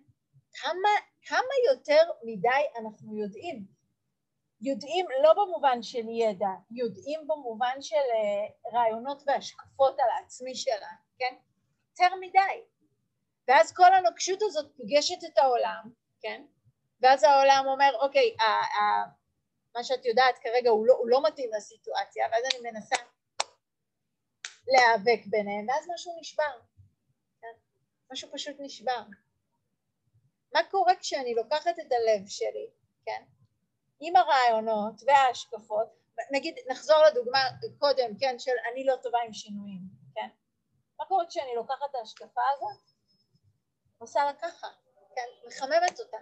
כמה, 0.62 0.90
כמה 1.28 1.54
יותר 1.72 2.02
מדי 2.24 2.64
אנחנו 2.80 3.18
יודעים. 3.18 3.78
יודעים 4.62 5.06
לא 5.24 5.34
במובן 5.34 5.84
של 5.84 6.10
ידע, 6.10 6.50
יודעים 6.72 7.28
במובן 7.28 7.82
של 7.82 7.96
uh, 7.96 8.76
רעיונות 8.76 9.24
והשקפות 9.28 10.00
על 10.00 10.10
העצמי 10.10 10.56
שלנו, 10.56 10.98
כן? 11.18 11.36
יותר 11.90 12.16
מדי. 12.16 12.62
ואז 13.48 13.74
כל 13.74 13.94
הנוקשות 13.94 14.42
הזאת 14.42 14.72
פוגשת 14.78 15.24
את 15.34 15.38
העולם, 15.38 15.90
כן? 16.22 16.42
ואז 17.02 17.24
העולם 17.24 17.64
אומר, 17.68 17.92
אוקיי, 18.02 18.36
מה 19.78 19.84
שאת 19.84 20.06
יודעת 20.06 20.38
כרגע 20.38 20.70
הוא 20.70 20.88
לא, 20.88 20.94
הוא 20.94 21.10
לא 21.10 21.24
מתאים 21.28 21.50
לסיטואציה, 21.58 22.28
ואז 22.32 22.44
אני 22.54 22.72
מנסה 22.72 22.96
להיאבק 24.68 25.26
ביניהם, 25.26 25.68
ואז 25.70 25.88
משהו 25.94 26.18
נשבר. 26.20 26.60
כן? 27.42 27.54
משהו 28.12 28.30
פשוט 28.34 28.56
נשבר. 28.60 29.04
מה 30.54 30.60
קורה 30.72 30.96
כשאני 30.96 31.36
לוקחת 31.36 31.80
את 31.80 31.92
הלב 31.92 32.28
שלי, 32.28 32.70
כן? 33.06 33.24
עם 34.00 34.16
הרעיונות 34.16 34.94
וההשקפות, 35.08 35.88
נגיד 36.32 36.56
נחזור 36.68 36.98
לדוגמה 37.12 37.40
קודם, 37.80 38.18
כן, 38.20 38.40
של 38.40 38.56
אני 38.72 38.86
לא 38.86 38.96
טובה 39.04 39.20
עם 39.26 39.34
שינויים, 39.34 39.82
כן? 40.16 40.30
מה 41.00 41.06
קורה 41.06 41.26
כשאני 41.28 41.56
לוקחת 41.56 41.90
את 41.90 41.96
ההשקפה 41.96 42.42
הזאת, 42.56 42.92
עושה 43.98 44.26
לה 44.26 44.34
ככה, 44.34 44.68
כן, 45.16 45.48
מחממת 45.48 46.00
אותה, 46.00 46.18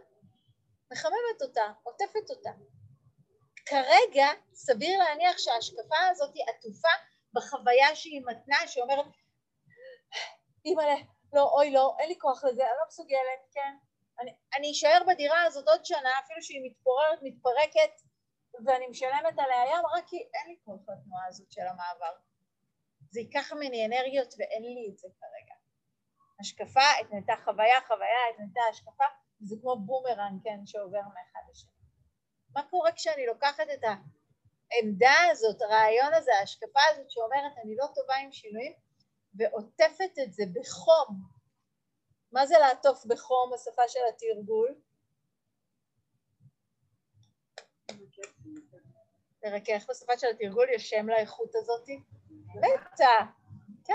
מחממת 0.91 1.41
אותה, 1.41 1.71
עוטפת 1.83 2.29
אותה. 2.29 2.51
כרגע 3.65 4.28
סביר 4.54 4.99
להניח 4.99 5.38
שההשקפה 5.38 6.08
הזאת 6.12 6.34
היא 6.34 6.43
עטופה 6.47 6.89
בחוויה 7.34 7.95
שהיא 7.95 8.21
מתנה, 8.25 8.67
שאומרת, 8.67 9.06
אימא'לה, 10.65 10.95
לא, 11.34 11.51
אוי 11.54 11.71
לא, 11.71 11.95
אין 11.99 12.10
לי 12.10 12.15
כוח 12.19 12.43
לזה, 12.43 12.63
אני 12.63 12.71
לא 12.80 12.86
מסוגלת, 12.88 13.41
כן? 13.51 13.75
אני, 14.19 14.32
אני 14.58 14.71
אשאר 14.71 14.99
בדירה 15.08 15.43
הזאת 15.43 15.67
עוד 15.67 15.86
שנה, 15.86 16.19
אפילו 16.25 16.41
שהיא 16.41 16.62
מתפוררת, 16.65 17.19
מתפרקת, 17.21 18.01
ואני 18.65 18.88
משלמת 18.88 19.39
עליה 19.39 19.65
ים, 19.65 19.86
רק 19.97 20.08
כי 20.08 20.17
אין 20.17 20.47
לי 20.47 20.58
כוח 20.65 20.82
לתנועה 20.89 21.25
הזאת 21.28 21.51
של 21.51 21.62
המעבר. 21.62 22.15
זה 23.12 23.19
ייקח 23.19 23.54
ממני 23.54 23.86
אנרגיות 23.86 24.34
ואין 24.38 24.63
לי 24.63 24.89
את 24.93 24.97
זה 24.97 25.08
כרגע. 25.19 25.56
השקפה, 26.39 26.91
התנתה 27.01 27.34
חוויה, 27.43 27.82
חוויה, 27.88 28.21
התנתה 28.34 28.62
השקפה, 28.69 29.06
זה 29.39 29.56
כמו 29.62 29.75
בומרנג, 29.80 30.43
כן, 30.43 30.65
שעובר 30.65 31.01
מאחד 31.01 31.39
לשני. 31.51 31.74
מה 32.55 32.63
קורה 32.69 32.91
כשאני 32.91 33.25
לוקחת 33.25 33.67
את 33.73 33.79
העמדה 33.83 35.13
הזאת, 35.31 35.61
הרעיון 35.61 36.13
הזה, 36.13 36.31
ההשקפה 36.39 36.79
הזאת 36.91 37.11
שאומרת 37.11 37.57
אני 37.63 37.75
לא 37.75 37.85
טובה 37.95 38.15
עם 38.15 38.31
שינויים, 38.31 38.73
ועוטפת 39.33 40.19
את 40.23 40.33
זה 40.33 40.43
בחום, 40.53 41.07
מה 42.31 42.45
זה 42.45 42.55
לעטוף 42.59 43.05
בחום 43.05 43.51
בשפה 43.53 43.87
של 43.87 43.99
התרגול? 44.09 44.75
לרכך 49.43 49.85
בשפה 49.89 50.17
של 50.17 50.27
התרגול 50.27 50.67
יש 50.69 50.89
שם 50.89 51.09
לאיכות 51.09 51.55
הזאת? 51.55 51.89
מטא, 52.55 53.17
כן. 53.85 53.93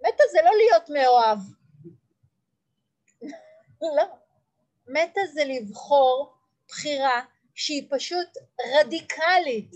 מתה 0.00 0.22
זה 0.32 0.38
לא 0.44 0.50
להיות 0.56 0.90
מאוהב. 0.90 1.38
לא. 3.96 4.04
מתה 4.86 5.20
זה 5.32 5.42
לבחור 5.44 6.36
בחירה 6.68 7.22
שהיא 7.56 7.88
פשוט 7.90 8.28
רדיקלית, 8.78 9.70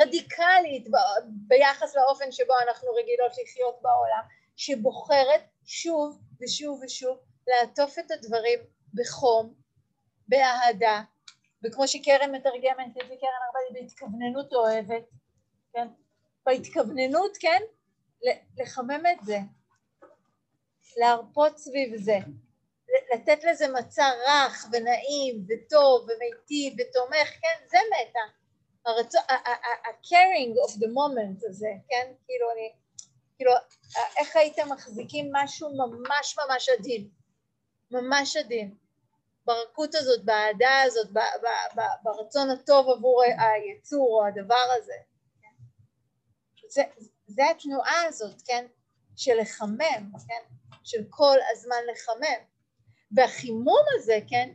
רדיקלית 0.00 0.88
ביחס 1.24 1.96
לאופן 1.96 2.32
שבו 2.32 2.52
אנחנו 2.68 2.88
רגילות 2.90 3.32
לחיות 3.42 3.82
בעולם, 3.82 4.22
שבוחרת 4.56 5.40
שוב 5.64 6.20
ושוב 6.40 6.80
ושוב 6.84 7.18
לעטוף 7.46 7.98
את 7.98 8.10
הדברים 8.10 8.58
בחום, 8.94 9.54
באהדה, 10.28 11.02
וכמו 11.64 11.88
שקרן 11.88 12.34
מתרגמת 12.34 12.94
זה, 12.94 13.00
קרן 13.00 13.40
הרבה 13.46 13.60
בהתכווננות 13.80 14.52
אוהבת, 14.52 15.04
כן? 15.72 15.88
בהתכווננות, 16.46 17.36
כן? 17.40 17.62
לחמם 18.58 19.02
את 19.12 19.24
זה, 19.24 19.38
להרפות 20.96 21.58
סביב 21.58 21.96
זה, 21.96 22.18
לתת 23.14 23.44
לזה 23.44 23.68
מצע 23.68 24.10
רך 24.26 24.66
ונעים 24.72 25.46
וטוב 25.48 26.02
ומיטיב 26.02 26.74
ותומך, 26.78 27.28
כן? 27.40 27.66
זה 27.68 27.78
מתה. 27.90 28.40
ה-caring 28.86 30.68
of 30.68 30.76
the 30.76 30.86
moment 30.86 31.48
הזה, 31.48 31.68
כן? 31.88 32.12
כאילו 32.26 32.50
אני, 32.52 32.72
כאילו, 33.36 33.52
איך 34.18 34.36
הייתם 34.36 34.68
מחזיקים 34.72 35.30
משהו 35.32 35.68
ממש 35.76 36.38
ממש 36.38 36.68
עדין, 36.68 37.08
ממש 37.90 38.36
עדין. 38.36 38.74
ברכות 39.44 39.94
הזאת, 39.94 40.24
באהדה 40.24 40.82
הזאת, 40.82 41.08
ברצון 42.02 42.50
הטוב 42.50 42.88
עבור 42.88 43.22
היצור 43.22 44.20
או 44.20 44.26
הדבר 44.26 44.66
הזה. 44.78 44.96
כן? 45.42 45.48
זה, 46.68 46.82
זה 47.26 47.42
התנועה 47.50 48.04
הזאת, 48.06 48.42
כן? 48.46 48.66
של 49.16 49.40
לחמם, 49.40 50.12
כן? 50.28 50.42
של 50.84 51.04
כל 51.10 51.36
הזמן 51.52 51.76
לחמם. 51.92 52.49
והחימום 53.16 53.84
הזה, 53.94 54.18
כן? 54.28 54.50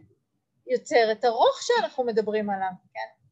יוצר 0.68 1.12
את 1.12 1.24
הרוך 1.24 1.60
שאנחנו 1.62 2.04
מדברים 2.04 2.50
עליו, 2.50 2.72
כן? 2.94 3.26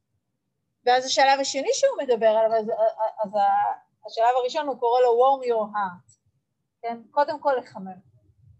ואז 0.85 1.05
השלב 1.05 1.39
השני 1.39 1.69
שהוא 1.73 1.97
מדבר 2.03 2.27
עליו, 2.27 2.59
אז, 2.59 2.65
אז 3.23 3.31
השלב 4.05 4.35
הראשון 4.37 4.67
הוא 4.67 4.79
קורא 4.79 5.01
לו 5.01 5.19
warm 5.19 5.45
your 5.45 5.75
heart, 5.75 6.17
כן? 6.81 7.01
קודם 7.11 7.39
כל 7.39 7.53
לחמם. 7.59 8.13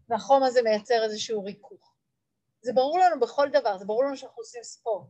והחום 0.09 0.43
הזה 0.43 0.61
מייצר 0.61 1.03
איזשהו 1.03 1.43
ריכוך. 1.43 1.93
זה 2.61 2.73
ברור 2.73 2.99
לנו 2.99 3.19
בכל 3.19 3.49
דבר, 3.49 3.77
זה 3.77 3.85
ברור 3.85 4.03
לנו 4.03 4.17
שאנחנו 4.17 4.41
עושים 4.41 4.63
ספורט, 4.63 5.07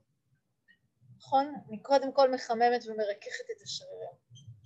נכון? 1.17 1.55
אני 1.69 1.79
קודם 1.81 2.13
כל 2.13 2.31
מחממת 2.31 2.83
ומרככת 2.87 3.45
את 3.57 3.61
השרירים. 3.63 4.09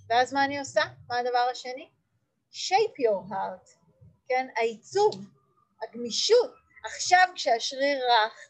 ואז 0.10 0.34
מה 0.34 0.46
אני 0.46 0.60
עושה? 0.60 0.82
מה 1.08 1.18
הדבר 1.18 1.48
השני? 1.52 1.90
shape 2.52 2.96
your 3.06 3.32
heart, 3.32 3.70
כן? 4.28 4.48
העיצוב, 4.56 5.14
הגמישות. 5.84 6.67
עכשיו 6.86 7.28
כשהשריר 7.36 8.06
רך, 8.12 8.50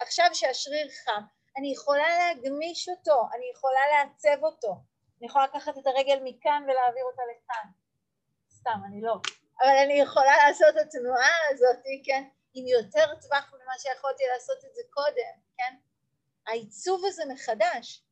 עכשיו 0.00 0.26
כשהשריר 0.32 0.88
חם, 1.04 1.22
אני 1.58 1.72
יכולה 1.72 2.18
להגמיש 2.18 2.88
אותו, 2.88 3.22
אני 3.34 3.50
יכולה 3.54 3.80
לעצב 3.92 4.44
אותו. 4.44 4.76
אני 5.18 5.26
יכולה 5.26 5.44
לקחת 5.44 5.78
את 5.78 5.86
הרגל 5.86 6.18
מכאן 6.24 6.62
ולהעביר 6.68 7.04
אותה 7.04 7.22
לכאן. 7.32 7.70
סתם, 8.50 8.80
אני 8.88 9.00
לא. 9.00 9.14
אבל 9.62 9.76
אני 9.84 9.94
יכולה 9.94 10.36
לעשות 10.36 10.68
את 10.68 10.86
התנועה 10.86 11.30
הזאת, 11.50 11.84
כן? 12.04 12.24
עם 12.54 12.66
יותר 12.66 13.14
טווח 13.20 13.54
ממה 13.54 13.78
שיכולתי 13.78 14.24
לעשות 14.32 14.64
את 14.64 14.74
זה 14.74 14.82
קודם, 14.90 15.34
כן? 15.56 15.74
העיצוב 16.46 17.02
הזה 17.06 17.22
מחדש. 17.28 18.02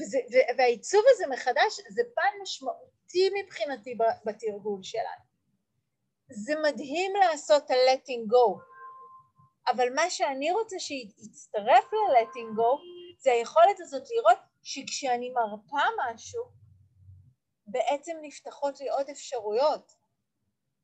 וזה, 0.00 0.18
והעיצוב 0.58 1.04
הזה 1.08 1.26
מחדש 1.26 1.80
זה 1.88 2.02
פן 2.14 2.42
משמעותי 2.42 3.30
מבחינתי 3.42 3.98
בתרגול 4.24 4.82
שלנו. 4.82 5.29
זה 6.30 6.54
מדהים 6.62 7.12
לעשות 7.16 7.70
ה-letting 7.70 8.32
go, 8.32 8.60
אבל 9.72 9.94
מה 9.94 10.10
שאני 10.10 10.52
רוצה 10.52 10.78
שיצטרף 10.78 11.84
ל-letting 11.92 12.58
go 12.58 12.80
זה 13.18 13.32
היכולת 13.32 13.80
הזאת 13.80 14.02
לראות 14.10 14.38
שכשאני 14.62 15.30
מרפה 15.30 15.86
משהו, 16.04 16.42
בעצם 17.66 18.16
נפתחות 18.22 18.80
לי 18.80 18.88
עוד 18.88 19.08
אפשרויות. 19.10 19.92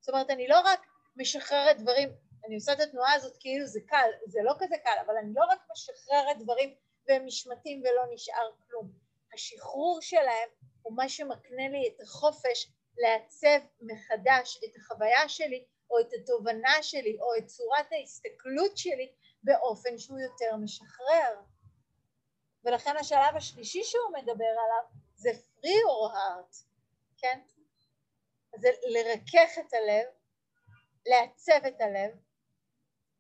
זאת 0.01 0.09
אומרת, 0.09 0.31
אני 0.31 0.49
לא 0.49 0.61
רק 0.61 0.87
משחררת 1.17 1.81
דברים 1.81 2.09
אני 2.47 2.55
עושה 2.55 2.73
את 2.73 2.81
התנועה 2.81 3.13
הזאת 3.13 3.37
כאילו 3.41 3.67
זה 3.67 3.81
קל, 3.87 4.11
זה 4.27 4.41
לא 4.45 4.53
כזה 4.59 4.77
קל, 4.85 4.97
אבל 5.07 5.17
אני 5.17 5.33
לא 5.35 5.45
רק 5.51 5.59
משחררת 5.73 6.39
דברים 6.39 6.75
והם 7.09 7.27
נשמטים 7.27 7.81
ולא 7.81 8.03
נשאר 8.15 8.51
כלום. 8.67 8.93
השחרור 9.35 9.99
שלהם 10.03 10.49
הוא 10.83 10.97
מה 10.97 11.09
שמקנה 11.09 11.69
לי 11.69 11.89
את 11.89 12.01
החופש 12.01 12.73
לעצב 12.99 13.67
מחדש 13.81 14.61
את 14.65 14.77
החוויה 14.77 15.29
שלי 15.29 15.67
או 15.91 16.01
את 16.01 16.09
התובנה 16.13 16.83
שלי 16.83 17.19
או 17.21 17.37
את 17.39 17.47
צורת 17.47 17.93
ההסתכלות 17.93 18.77
שלי 18.77 19.13
באופן 19.43 19.99
שהוא 19.99 20.19
יותר 20.19 20.57
משחרר. 20.57 21.41
ולכן 22.65 22.97
השלב 22.97 23.37
השלישי 23.37 23.85
שהוא 23.85 24.13
מדבר 24.13 24.45
עליו 24.45 24.85
זה 25.15 25.31
free 25.31 25.67
your 25.67 26.15
heart, 26.15 26.57
כן? 27.19 27.41
זה 28.57 28.69
לרכך 28.83 29.59
את 29.59 29.73
הלב, 29.73 30.07
לעצב 31.07 31.67
את 31.69 31.81
הלב 31.81 32.17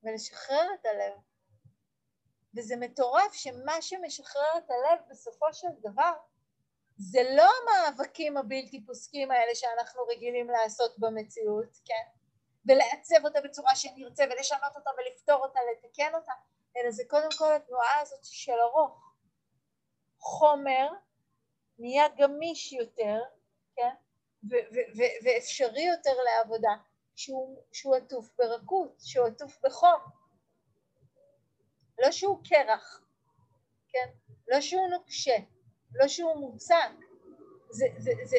ולשחרר 0.02 0.74
את 0.80 0.86
הלב. 0.86 1.12
וזה 2.56 2.76
מטורף 2.76 3.32
שמה 3.32 3.82
שמשחרר 3.82 4.58
את 4.58 4.70
הלב 4.70 5.00
בסופו 5.10 5.46
של 5.52 5.68
דבר 5.80 6.12
זה 6.96 7.22
לא 7.36 7.50
המאבקים 7.62 8.36
הבלתי 8.36 8.84
פוסקים 8.86 9.30
האלה 9.30 9.54
שאנחנו 9.54 10.02
רגילים 10.02 10.50
לעשות 10.50 10.98
במציאות, 10.98 11.78
כן? 11.84 12.04
ולעצב 12.66 13.24
אותה 13.24 13.40
בצורה 13.40 13.76
שנרצה 13.76 14.24
ולשנות 14.30 14.76
אותה 14.76 14.90
ולפתור 14.98 15.36
אותה, 15.36 15.60
לתקן 15.72 16.14
אותה, 16.14 16.32
אלא 16.76 16.90
זה 16.90 17.02
קודם 17.08 17.28
כל 17.38 17.52
התנועה 17.52 18.00
הזאת 18.00 18.20
של 18.22 18.58
הרוך. 18.60 19.14
חומר 20.18 20.88
נהיה 21.78 22.08
גמיש 22.08 22.72
יותר, 22.72 23.22
כן? 23.76 23.94
ואפשרי 25.24 25.82
יותר 25.82 26.14
לעבודה. 26.24 26.74
שהוא, 27.16 27.62
שהוא 27.72 27.96
עטוף 27.96 28.30
ברכות, 28.38 28.94
שהוא 28.98 29.26
עטוף 29.26 29.58
בחום. 29.64 30.00
לא 31.98 32.10
שהוא 32.12 32.38
קרח, 32.48 33.00
כן? 33.88 34.08
לא 34.48 34.60
שהוא 34.60 34.88
נוקשה, 34.88 35.36
לא 35.94 36.08
שהוא 36.08 36.36
מוצק. 36.36 36.90
זה, 37.70 37.86
זה, 37.96 38.12
זה, 38.24 38.36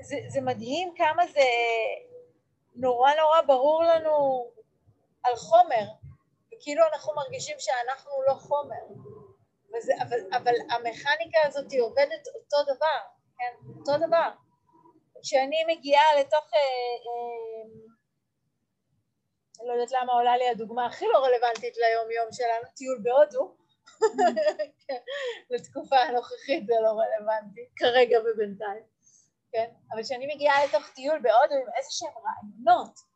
זה, 0.00 0.16
זה 0.28 0.40
מדהים 0.40 0.94
כמה 0.96 1.26
זה 1.26 1.40
נורא 2.74 3.10
נורא 3.14 3.40
ברור 3.46 3.82
לנו 3.82 4.46
על 5.22 5.36
חומר, 5.36 5.86
וכאילו 6.46 6.82
אנחנו 6.92 7.14
מרגישים 7.14 7.56
שאנחנו 7.58 8.10
לא 8.26 8.34
חומר. 8.34 8.84
וזה, 9.74 9.92
אבל, 10.02 10.18
אבל 10.36 10.54
המכניקה 10.70 11.38
הזאת 11.44 11.72
היא 11.72 11.82
עובדת 11.82 12.26
אותו 12.34 12.74
דבר, 12.74 12.98
כן? 13.38 13.52
אותו 13.78 14.06
דבר. 14.06 14.30
כשאני 15.22 15.64
מגיעה 15.68 16.14
לתוך, 16.20 16.54
אה, 16.54 16.58
אה, 16.58 17.64
לא 19.66 19.72
יודעת 19.72 19.92
למה 19.92 20.12
עולה 20.12 20.36
לי 20.36 20.48
הדוגמה 20.48 20.86
הכי 20.86 21.06
לא 21.06 21.18
רלוונטית 21.18 21.76
ליום 21.76 22.10
יום 22.10 22.32
שלנו, 22.32 22.64
טיול 22.74 22.98
בהודו, 23.02 23.54
לתקופה 25.50 25.96
הנוכחית 25.96 26.66
זה 26.66 26.74
לא 26.82 26.88
רלוונטי, 26.88 27.68
כרגע 27.76 28.18
ובינתיים, 28.20 28.84
כן? 29.52 29.70
אבל 29.92 30.02
כשאני 30.02 30.34
מגיעה 30.34 30.66
לתוך 30.66 30.88
טיול 30.94 31.18
בהודו 31.22 31.54
עם 31.54 31.68
איזה 31.76 31.90
שהם 31.90 32.12
רעיונות 32.24 33.12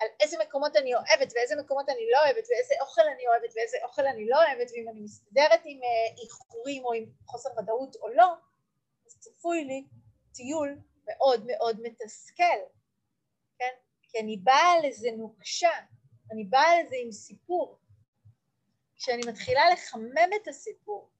על 0.00 0.08
איזה 0.20 0.36
מקומות 0.46 0.76
אני 0.76 0.94
אוהבת 0.94 1.32
ואיזה 1.34 1.56
מקומות 1.56 1.88
אני 1.88 2.10
לא 2.12 2.18
אוהבת 2.24 2.44
ואיזה 2.50 2.74
אוכל 2.80 3.02
אני 3.14 3.26
אוהבת 3.28 3.52
ואיזה 3.56 3.76
אוכל 3.82 4.06
אני 4.06 4.28
לא 4.28 4.36
אוהבת 4.36 4.70
ואם 4.70 4.88
אני 4.88 5.00
מסתדרת 5.00 5.60
עם 5.64 5.80
אה, 5.82 6.22
איחורים 6.22 6.84
או 6.84 6.92
עם 6.92 7.04
חוסר 7.26 7.48
ודאות 7.58 7.96
או 7.96 8.08
לא, 8.08 8.32
אז 9.06 9.18
צפוי 9.18 9.64
לי 9.64 9.84
טיול 10.34 10.78
מאוד 11.06 11.46
מאוד 11.46 11.80
מתסכל, 11.82 12.60
כן? 13.58 13.74
כי 14.02 14.18
אני 14.18 14.36
באה 14.36 14.80
לזה 14.88 15.08
נוקשה, 15.16 15.70
אני 16.32 16.44
באה 16.44 16.82
לזה 16.82 16.96
עם 17.04 17.12
סיפור. 17.12 17.78
כשאני 19.04 19.22
מתחילה 19.28 19.70
לחמם 19.70 20.30
את 20.42 20.48
הסיפור, 20.48 21.10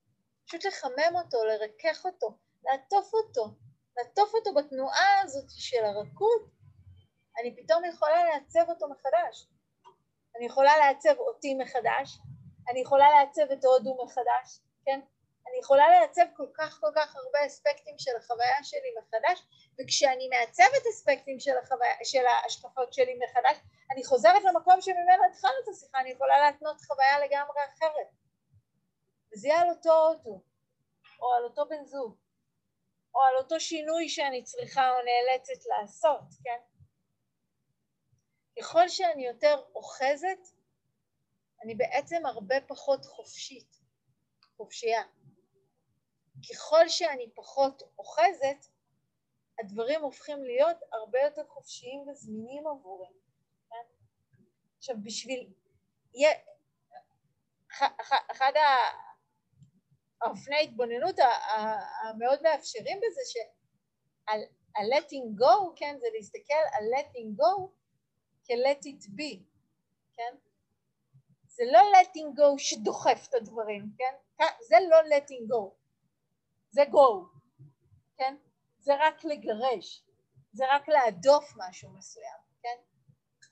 פשוט 0.46 0.64
לחמם 0.64 1.16
אותו, 1.24 1.44
לרכך 1.44 2.04
אותו, 2.04 2.36
לעטוף 2.64 3.14
אותו, 3.14 3.54
לעטוף 3.96 4.34
אותו 4.34 4.54
בתנועה 4.54 5.20
הזאת 5.22 5.44
של 5.48 5.84
הרכות, 5.84 6.42
אני 7.40 7.56
פתאום 7.56 7.84
יכולה 7.84 8.24
לעצב 8.24 8.64
אותו 8.68 8.86
מחדש. 8.88 9.46
אני 10.36 10.46
יכולה 10.46 10.76
לעצב 10.78 11.18
אותי 11.18 11.54
מחדש, 11.54 12.18
אני 12.70 12.80
יכולה 12.80 13.06
לעצב 13.10 13.52
את 13.52 13.64
הודו 13.64 14.04
מחדש, 14.04 14.60
כן? 14.84 15.00
אני 15.54 15.60
יכולה 15.60 16.00
לעצב 16.00 16.24
כל 16.36 16.46
כך 16.54 16.80
כל 16.80 16.90
כך 16.94 17.16
הרבה 17.16 17.46
אספקטים 17.46 17.98
של 17.98 18.10
החוויה 18.16 18.64
שלי 18.64 18.94
מחדש, 18.98 19.46
וכשאני 19.80 20.28
מעצבת 20.28 20.86
אספקטים 20.90 21.40
של, 21.40 21.58
החוויה, 21.62 21.94
של 22.04 22.26
ההשקפות 22.26 22.92
שלי 22.92 23.18
מחדש, 23.24 23.56
אני 23.92 24.04
חוזרת 24.04 24.44
למקום 24.44 24.80
שממנו 24.80 25.24
התחלנו 25.30 25.54
את 25.64 25.68
השיחה, 25.68 26.00
אני 26.00 26.10
יכולה 26.10 26.38
להתנות 26.38 26.80
חוויה 26.80 27.18
לגמרי 27.18 27.60
אחרת. 27.74 28.08
זה 29.34 29.48
יהיה 29.48 29.60
על 29.60 29.68
אותו 29.68 29.90
אוטו, 29.90 30.40
או 31.20 31.34
על 31.34 31.44
אותו 31.44 31.68
בן 31.68 31.84
זוג, 31.84 32.16
או 33.14 33.20
על 33.20 33.36
אותו 33.36 33.60
שינוי 33.60 34.08
שאני 34.08 34.42
צריכה 34.42 34.90
או 34.90 34.96
נאלצת 34.96 35.66
לעשות, 35.66 36.24
כן? 36.44 36.60
ככל 38.58 38.88
שאני 38.88 39.26
יותר 39.26 39.62
אוחזת, 39.74 40.40
אני 41.64 41.74
בעצם 41.74 42.26
הרבה 42.26 42.60
פחות 42.60 43.04
חופשית, 43.04 43.80
חופשייה. 44.56 45.02
ככל 46.50 46.88
שאני 46.88 47.30
פחות 47.34 47.82
אוחזת, 47.98 48.66
הדברים 49.60 50.02
הופכים 50.02 50.44
להיות 50.44 50.76
הרבה 50.92 51.20
יותר 51.20 51.46
חופשיים 51.46 52.08
וזמינים 52.08 52.66
עבורי. 52.66 53.08
כן? 53.70 53.84
עכשיו 54.78 54.96
בשביל, 55.02 55.52
אחד 58.32 58.52
האופני 60.22 60.56
ההתבוננות 60.56 61.16
המאוד 62.02 62.42
מאפשרים 62.42 62.98
בזה 62.98 63.20
שה-letting 63.32 65.40
go, 65.40 65.72
כן, 65.76 65.96
זה 66.00 66.06
להסתכל 66.14 66.64
על 66.72 66.84
letting 66.94 67.40
go 67.40 67.68
כ-let 68.44 68.86
it 68.86 69.08
be, 69.08 69.38
כן? 70.16 70.36
זה 71.46 71.64
לא 71.72 71.78
letting 71.78 72.38
go 72.38 72.58
שדוחף 72.58 73.26
את 73.28 73.34
הדברים, 73.34 73.84
כן? 73.98 74.14
זה 74.68 74.76
לא 74.90 75.00
letting 75.00 75.44
go, 75.52 75.83
זה 76.74 76.82
go, 76.82 77.26
כן? 78.16 78.36
זה 78.78 78.92
רק 78.98 79.24
לגרש, 79.24 80.04
זה 80.52 80.64
רק 80.70 80.88
להדוף 80.88 81.52
משהו 81.56 81.90
מסוים, 81.90 82.38
כן? 82.62 82.78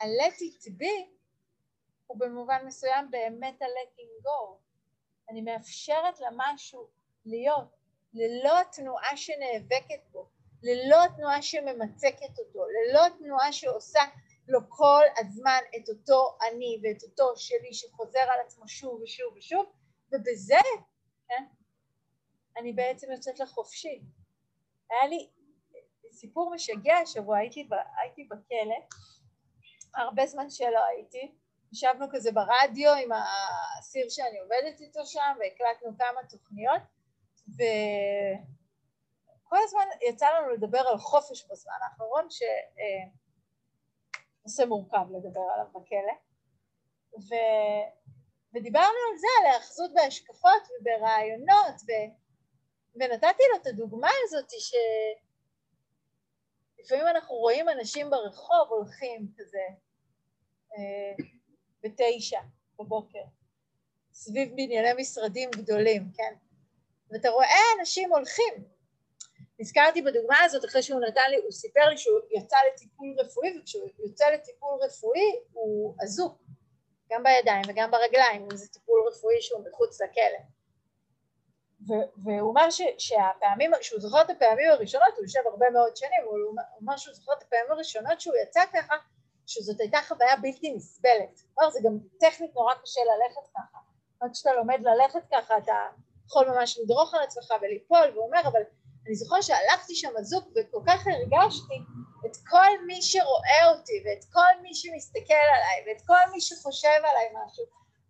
ה-let 0.00 0.35
it 0.35 0.66
be 0.68 1.08
הוא 2.06 2.18
במובן 2.18 2.66
מסוים 2.66 3.11
באמת 3.11 3.62
ה-letting 3.62 4.24
go. 4.24 4.56
אני 5.30 5.40
מאפשרת 5.42 6.20
למשהו 6.20 6.88
להיות 7.24 7.76
ללא 8.14 8.61
התנועה 8.61 9.16
שנאבקת 9.16 10.02
בו, 10.11 10.28
ללא 10.62 11.04
התנועה 11.04 11.42
שממצקת 11.42 12.38
אותו, 12.38 12.64
ללא 12.66 13.06
התנועה 13.06 13.52
שעושה 13.52 14.00
לו 14.48 14.61
כל 14.68 15.02
הזמן 15.18 15.61
את 15.76 15.88
אותו 15.88 16.37
אני 16.48 16.80
ואת 16.82 17.02
אותו 17.02 17.37
שלי 17.37 17.74
שחוזר 17.74 18.20
על 18.20 18.40
עצמו 18.46 18.68
שוב 18.68 19.00
ושוב 19.02 19.35
ושוב, 19.37 19.72
ובזה, 20.12 20.61
כן, 21.28 21.44
אני 22.56 22.72
בעצם 22.72 23.12
יוצאת 23.12 23.40
לחופשי. 23.40 24.02
היה 24.90 25.06
לי 25.06 25.30
סיפור 26.10 26.54
משגע 26.54 26.96
השבוע, 26.96 27.38
הייתי, 27.38 27.68
הייתי 28.02 28.24
בכלא, 28.24 28.76
הרבה 29.94 30.26
זמן 30.26 30.50
שלא 30.50 30.84
הייתי, 30.84 31.32
ישבנו 31.72 32.06
כזה 32.12 32.32
ברדיו 32.32 32.94
עם 32.94 33.10
האסיר 33.12 34.08
שאני 34.08 34.38
עובדת 34.38 34.80
איתו 34.80 35.06
שם 35.06 35.36
והקלטנו 35.40 35.98
כמה 35.98 36.20
תוכניות 36.30 36.82
וכל 37.54 39.56
הזמן 39.64 39.86
יצא 40.08 40.30
לנו 40.30 40.50
לדבר 40.50 40.78
על 40.78 40.98
חופש 40.98 41.46
בזמן 41.50 41.74
האחרון 41.82 42.26
שנושא 44.44 44.62
מורכב 44.68 45.06
לדבר 45.10 45.40
עליו 45.54 45.66
בכלא 45.66 46.14
ו... 47.28 47.34
ודיברנו 48.54 48.98
על 49.10 49.18
זה, 49.18 49.26
על 49.40 49.46
האחזות 49.46 49.90
בהשקפות 49.94 50.62
וברעיונות 50.80 51.74
ו... 51.88 51.90
ונתתי 52.94 53.42
לו 53.52 53.57
את 53.62 53.66
הדוגמה 53.66 54.11
הזאת 54.24 54.50
שלפעמים 56.79 57.06
אנחנו 57.06 57.37
רואים 57.37 57.69
אנשים 57.69 58.10
ברחוב 58.10 58.69
הולכים 58.69 59.29
כזה 59.37 59.66
אה, 60.77 61.14
בתשע 61.83 62.40
בבוקר, 62.79 63.25
סביב 64.12 64.50
בנייני 64.52 65.02
משרדים 65.02 65.50
גדולים, 65.50 66.02
כן? 66.16 66.35
ואתה 67.10 67.31
רואה 67.31 67.60
אנשים 67.81 68.12
הולכים. 68.12 68.54
נזכרתי 69.58 70.02
בדוגמה 70.02 70.37
הזאת 70.44 70.64
אחרי 70.64 70.83
שהוא 70.83 71.00
נתן 71.00 71.31
לי, 71.31 71.37
הוא 71.37 71.52
סיפר 71.52 71.88
לי 71.88 71.98
שהוא 71.98 72.21
יצא 72.31 72.56
לטיפול 72.73 73.16
רפואי, 73.19 73.58
וכשהוא 73.58 73.88
יוצא 73.98 74.31
לטיפול 74.31 74.79
רפואי 74.83 75.40
הוא 75.52 75.94
אזוק, 76.02 76.42
גם 77.10 77.23
בידיים 77.23 77.62
וגם 77.69 77.90
ברגליים, 77.90 78.42
אם 78.42 78.56
זה 78.56 78.69
טיפול 78.69 79.00
רפואי 79.08 79.42
שהוא 79.42 79.64
מחוץ 79.69 80.00
לכלא. 80.00 80.38
והוא 82.24 82.52
אמר 82.52 82.70
שהפעמים, 82.98 83.70
שהוא 83.80 84.00
זוכר 84.00 84.20
את 84.20 84.30
הפעמים 84.30 84.70
הראשונות, 84.70 85.14
הוא 85.16 85.24
יושב 85.24 85.40
הרבה 85.44 85.70
מאוד 85.70 85.96
שנים, 85.96 86.22
הוא 86.24 86.54
אמר 86.83 86.96
שהוא 86.96 87.14
זוכר 87.14 87.33
את 87.33 87.42
הפעמים 87.42 87.70
הראשונות 87.70 88.20
שהוא 88.20 88.35
יצא 88.42 88.60
ככה, 88.72 88.94
שזאת 89.46 89.80
הייתה 89.80 89.98
חוויה 90.08 90.37
בלתי 90.37 90.72
נסבלת. 90.74 91.40
כלומר, 91.54 91.70
זה 91.70 91.80
גם 91.85 91.98
טכנית 92.20 92.54
נורא 92.54 92.74
קשה 92.74 93.00
ללכת 93.00 93.48
ככה. 93.54 93.78
רק 94.22 94.33
כשאתה 94.33 94.52
לומד 94.52 94.80
ללכת 94.80 95.22
ככה, 95.33 95.58
אתה 95.58 95.76
יכול 96.26 96.48
ממש 96.48 96.78
לדרוך 96.78 97.14
על 97.14 97.22
עצמך 97.22 97.54
וליפול, 97.62 98.10
והוא 98.12 98.26
אומר, 98.26 98.40
אבל 98.44 98.62
אני 99.06 99.14
זוכר 99.14 99.40
שהלכתי 99.40 99.94
שם 99.94 100.16
אזוק 100.18 100.44
וכל 100.48 100.80
כך 100.87 101.06
הרגשתי 101.06 101.74
את 102.26 102.37
כל 102.50 102.87
מי 102.87 103.02
שרואה 103.02 103.70
אותי, 103.70 104.02
ואת 104.04 104.24
כל 104.33 104.62
מי 104.62 104.74
שמסתכל 104.74 105.44
עליי, 105.54 105.85
ואת 105.87 106.02
כל 106.06 106.30
מי 106.33 106.40
שחושב 106.40 106.98
עליי 107.10 107.28
משהו, 107.44 107.64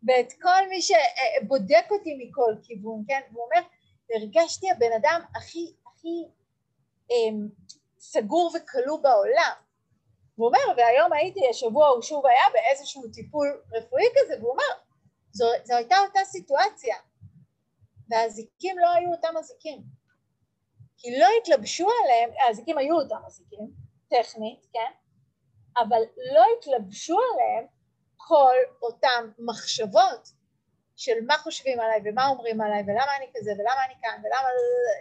ואת 0.06 0.32
כל 0.42 0.68
מי 0.68 0.82
שבודק 0.82 1.86
אותי 1.90 2.14
מכל 2.18 2.54
כיוון, 2.62 3.04
כן? 3.08 3.20
והוא 3.32 3.44
אומר, 3.44 3.68
הרגשתי 4.14 4.70
הבן 4.70 4.92
אדם 4.96 5.20
הכי, 5.34 5.72
הכי 5.86 6.24
אמ, 7.10 7.48
סגור 7.98 8.52
וכלוא 8.54 8.98
בעולם. 9.02 9.52
והוא 10.38 10.46
אומר, 10.46 10.76
והיום 10.76 11.12
הייתי, 11.12 11.40
השבוע 11.50 11.88
הוא 11.88 12.02
שוב 12.02 12.26
היה 12.26 12.42
באיזשהו 12.52 13.02
טיפול 13.12 13.62
רפואי 13.72 14.04
כזה, 14.16 14.34
והוא 14.38 14.50
אומר, 14.50 14.82
זו, 15.32 15.46
זו 15.64 15.74
הייתה 15.74 15.96
אותה 16.06 16.20
סיטואציה, 16.24 16.96
והאזיקים 18.08 18.78
לא 18.78 18.90
היו 18.90 19.10
אותם 19.10 19.36
אזיקים. 19.38 19.82
כי 20.96 21.18
לא 21.18 21.26
התלבשו 21.42 21.88
עליהם, 22.04 22.30
האזיקים 22.40 22.78
היו 22.78 22.94
אותם 22.96 23.20
אזיקים, 23.26 23.70
טכנית, 24.08 24.66
כן? 24.72 24.92
אבל 25.78 26.00
לא 26.34 26.44
התלבשו 26.58 27.18
עליהם 27.32 27.66
כל 28.32 28.56
אותם 28.82 29.30
מחשבות 29.38 30.28
של 30.96 31.12
מה 31.26 31.38
חושבים 31.38 31.80
עליי 31.80 32.00
ומה 32.04 32.28
אומרים 32.28 32.60
עליי 32.60 32.82
ולמה 32.82 33.16
אני 33.16 33.26
כזה 33.34 33.52
ולמה 33.58 33.84
אני 33.86 33.94
כאן 34.02 34.20
ולמה... 34.24 34.48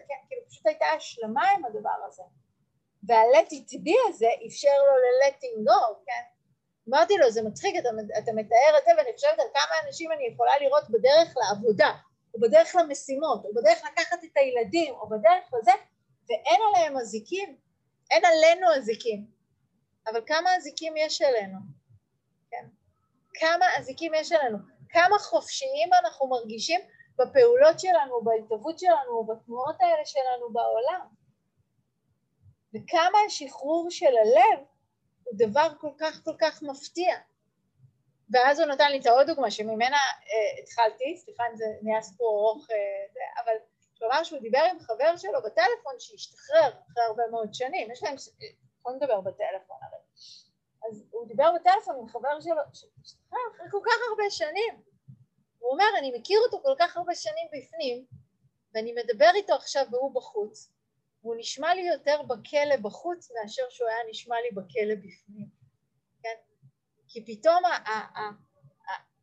כן, 0.07 0.15
כאילו 0.27 0.41
פשוט 0.49 0.67
הייתה 0.67 0.85
השלמה 0.85 1.43
עם 1.55 1.65
הדבר 1.65 1.99
הזה. 2.07 2.23
וה-let 3.07 3.47
it 3.47 3.71
be 3.85 4.09
הזה 4.09 4.27
אפשר 4.47 4.77
לו 4.87 4.93
ל-letting 5.03 5.69
go, 5.69 6.05
כן? 6.05 6.23
אמרתי 6.89 7.17
לו, 7.17 7.31
זה 7.31 7.41
מצחיק, 7.43 7.75
אתה, 7.79 7.89
אתה 8.19 8.31
מתאר 8.35 8.77
את 8.77 8.83
זה, 8.85 8.91
ואני 8.97 9.13
חושבת 9.15 9.39
על 9.39 9.47
כמה 9.53 9.87
אנשים 9.87 10.11
אני 10.11 10.27
יכולה 10.33 10.59
לראות 10.59 10.89
בדרך 10.89 11.33
לעבודה, 11.37 11.91
או 12.33 12.39
בדרך 12.39 12.75
למשימות, 12.75 13.45
או 13.45 13.49
בדרך 13.53 13.77
לקחת 13.91 14.23
את 14.23 14.37
הילדים, 14.37 14.93
או 14.93 15.09
בדרך 15.09 15.53
לזה, 15.53 15.71
ואין 16.29 16.61
עליהם 16.67 16.97
אזיקים, 16.97 17.57
אין 18.11 18.25
עלינו 18.25 18.73
אזיקים. 18.75 19.25
אבל 20.07 20.21
כמה 20.27 20.55
אזיקים 20.55 20.93
יש 20.97 21.21
עלינו? 21.21 21.80
כמה 23.33 23.65
אזיקים 23.77 24.13
יש 24.13 24.31
עלינו? 24.31 24.57
כמה 24.89 25.19
חופשיים 25.19 25.89
אנחנו 25.93 26.27
מרגישים 26.27 26.81
בפעולות 27.17 27.79
שלנו, 27.79 28.21
בהתהוות 28.23 28.79
שלנו, 28.79 29.23
בתנועות 29.25 29.75
האלה 29.79 30.05
שלנו 30.05 30.53
בעולם. 30.53 31.07
וכמה 32.73 33.17
השחרור 33.27 33.87
של 33.89 34.17
הלב 34.17 34.59
הוא 35.23 35.33
דבר 35.37 35.67
כל 35.79 35.91
כך 35.99 36.21
כל 36.23 36.35
כך 36.39 36.63
מפתיע. 36.63 37.15
ואז 38.33 38.59
הוא 38.59 38.67
נתן 38.67 38.91
לי 38.91 38.99
את 38.99 39.05
העוד 39.05 39.27
דוגמה 39.27 39.51
שממנה 39.51 39.97
אה, 39.97 40.63
התחלתי, 40.63 41.17
סליחה 41.17 41.43
אם 41.51 41.55
זה 41.55 41.65
נהיה 41.81 42.01
סיפור 42.01 42.39
ארוך, 42.39 42.67
אה, 42.71 43.43
אבל 43.43 43.53
הוא 43.99 44.09
אמר 44.11 44.23
שהוא 44.23 44.39
דיבר 44.39 44.63
עם 44.71 44.79
חבר 44.79 45.17
שלו 45.17 45.39
בטלפון 45.45 45.95
שהשתחרר 45.99 46.69
אחרי 46.69 47.03
הרבה 47.07 47.23
מאוד 47.31 47.53
שנים, 47.53 47.91
יש 47.91 48.03
להם, 48.03 48.15
יכולים 48.79 48.99
לדבר 49.01 49.21
בטלפון 49.21 49.77
הרי. 49.81 50.00
אז 50.89 51.03
הוא 51.11 51.27
דיבר 51.27 51.51
בטלפון 51.55 51.95
עם 51.99 52.07
חבר 52.07 52.41
שלו 52.41 52.61
שהשתחרר 52.73 53.39
אחרי 53.55 53.65
כל 53.71 53.79
כך 53.85 53.95
הרבה 54.09 54.29
שנים. 54.29 54.81
הוא 55.59 55.71
אומר, 55.71 55.85
אני 55.99 56.11
מכיר 56.19 56.39
אותו 56.39 56.63
כל 56.63 56.75
כך 56.79 56.97
הרבה 56.97 57.15
שנים 57.15 57.47
בפנים, 57.53 58.05
ואני 58.73 58.93
מדבר 58.93 59.29
איתו 59.35 59.53
עכשיו 59.53 59.85
והוא 59.91 60.15
בחוץ, 60.15 60.71
והוא 61.21 61.35
נשמע 61.37 61.73
לי 61.73 61.81
יותר 61.81 62.21
בכלא 62.21 62.75
בחוץ 62.81 63.31
מאשר 63.31 63.69
שהוא 63.69 63.89
היה 63.89 64.09
נשמע 64.09 64.35
לי 64.41 64.51
בכלא 64.51 64.95
בפנים, 64.95 65.47
כן? 66.23 66.35
כי 67.07 67.25
פתאום 67.25 67.63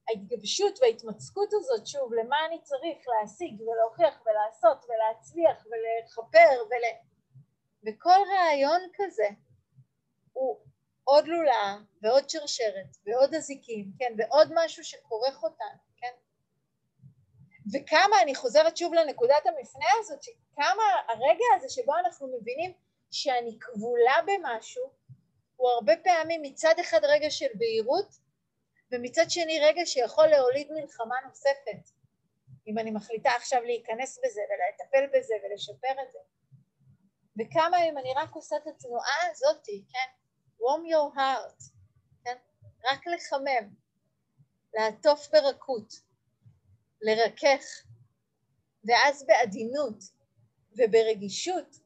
ההתגבשות 0.08 0.78
וההתמצקות 0.82 1.48
הזאת, 1.52 1.86
שוב, 1.86 2.14
למה 2.14 2.36
אני 2.46 2.62
צריך 2.62 2.98
להשיג 3.08 3.60
ולהוכיח 3.60 4.22
ולעשות 4.26 4.84
ולהצליח 4.84 5.66
ולכפר 5.66 6.64
ול... 6.64 6.82
וכל 7.86 8.18
רעיון 8.34 8.80
כזה 8.94 9.28
הוא 10.32 10.60
עוד 11.08 11.28
לולאה 11.28 11.76
ועוד 12.02 12.30
שרשרת 12.30 12.96
ועוד 13.06 13.34
אזיקים, 13.34 13.92
כן, 13.98 14.14
ועוד 14.18 14.48
משהו 14.54 14.84
שכורך 14.84 15.42
אותנו, 15.42 15.78
כן? 15.96 16.12
וכמה, 17.72 18.22
אני 18.22 18.34
חוזרת 18.34 18.76
שוב 18.76 18.94
לנקודת 18.94 19.46
המפנה 19.46 19.86
הזאת, 19.98 20.20
כמה 20.56 20.82
הרגע 21.08 21.44
הזה 21.56 21.68
שבו 21.68 21.92
אנחנו 21.96 22.28
מבינים 22.40 22.72
שאני 23.10 23.58
כבולה 23.60 24.16
במשהו, 24.26 24.90
הוא 25.56 25.70
הרבה 25.70 25.92
פעמים 26.04 26.42
מצד 26.42 26.74
אחד 26.80 27.00
רגע 27.02 27.30
של 27.30 27.48
בהירות, 27.54 28.08
ומצד 28.92 29.24
שני 29.28 29.60
רגע 29.60 29.86
שיכול 29.86 30.26
להוליד 30.26 30.72
מלחמה 30.72 31.14
נוספת. 31.28 31.90
אם 32.66 32.78
אני 32.78 32.90
מחליטה 32.90 33.30
עכשיו 33.30 33.62
להיכנס 33.62 34.18
בזה 34.24 34.40
ולטפל 34.50 35.18
בזה 35.18 35.34
ולשפר 35.44 36.02
את 36.02 36.12
זה. 36.12 36.18
וכמה 37.38 37.84
אם 37.84 37.98
אני 37.98 38.12
רק 38.16 38.34
עושה 38.34 38.56
את 38.56 38.66
התנועה 38.66 39.30
הזאתי, 39.30 39.84
כן? 39.92 40.18
Warm 40.60 40.84
your 40.84 41.16
heart, 41.16 41.62
כן? 42.24 42.36
רק 42.84 43.06
לחמם, 43.06 43.74
לעטוף 44.74 45.28
ברכות, 45.32 45.92
לרכך, 47.02 47.64
ואז 48.84 49.26
בעדינות 49.26 49.98
וברגישות 50.72 51.76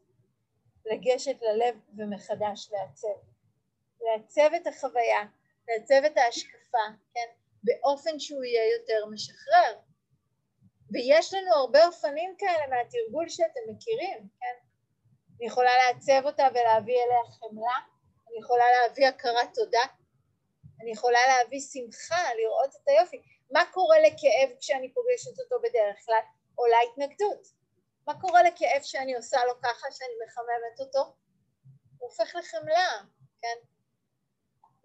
לגשת 0.86 1.36
ללב 1.42 1.80
ומחדש 1.96 2.70
לעצב. 2.72 3.08
לעצב 4.00 4.50
את 4.56 4.66
החוויה, 4.66 5.20
לעצב 5.68 6.04
את 6.06 6.16
ההשקפה, 6.16 6.86
כן? 7.14 7.28
באופן 7.64 8.18
שהוא 8.18 8.44
יהיה 8.44 8.72
יותר 8.78 9.06
משחרר. 9.06 9.78
ויש 10.92 11.34
לנו 11.34 11.54
הרבה 11.54 11.86
אופנים 11.86 12.34
כאלה 12.38 12.66
מהתרגול 12.66 13.28
שאתם 13.28 13.60
מכירים, 13.68 14.28
כן? 14.40 14.54
אני 15.38 15.46
יכולה 15.46 15.70
לעצב 15.86 16.26
אותה 16.26 16.48
ולהביא 16.54 16.94
אליה 16.94 17.30
חמלה, 17.30 17.91
אני 18.32 18.40
יכולה 18.40 18.64
להביא 18.72 19.06
הכרת 19.08 19.54
תודה, 19.54 19.82
אני 20.82 20.90
יכולה 20.90 21.18
להביא 21.28 21.60
שמחה, 21.60 22.34
לראות 22.34 22.70
את 22.76 22.88
היופי. 22.88 23.22
מה 23.50 23.64
קורה 23.72 24.00
לכאב 24.00 24.56
כשאני 24.60 24.94
פוגשת 24.94 25.38
אותו 25.40 25.56
בדרך 25.62 25.96
כלל? 26.06 26.20
עולה 26.54 26.76
התנגדות. 26.90 27.46
מה 28.06 28.20
קורה 28.20 28.42
לכאב 28.42 28.82
שאני 28.82 29.14
עושה 29.14 29.44
לו 29.44 29.52
ככה, 29.62 29.86
שאני 29.90 30.14
מחממת 30.26 30.80
אותו? 30.80 31.14
הוא 31.98 32.10
הופך 32.10 32.34
לחמלה, 32.34 32.90
כן? 33.42 33.56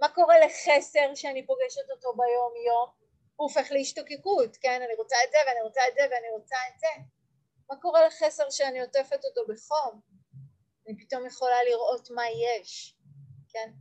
מה 0.02 0.10
קורה 0.10 0.39
לחסר 0.39 1.16
שאני 1.16 1.45
פוגשת 1.45 1.89
אותו 1.91 2.14
ביום 2.14 2.54
יום? 2.68 2.89
הוא 3.36 3.50
הופך 3.50 3.72
להשתוקקות, 3.72 4.58
כן? 4.58 4.82
אני 4.82 4.93
רוצה 4.95 5.16
את 5.26 5.32
זה 5.32 5.38
ואני 5.48 5.62
רוצה 5.62 5.82
את 5.88 5.93
זה 5.93 6.02
ואני 6.02 6.30
רוצה 6.30 6.56
את 6.74 6.80
זה. 6.80 6.88
מה 7.70 7.76
קורה 7.82 8.08
לחסר 8.08 8.50
שאני 8.50 8.82
עוטפת 8.82 9.26
אותו 9.26 9.41
בחום? 9.48 10.02
אני 10.88 10.98
פתאום 10.98 11.26
יכולה 11.26 11.64
לראות 11.64 12.10
מה 12.10 12.24
יש, 12.30 12.97
כן? 13.50 13.72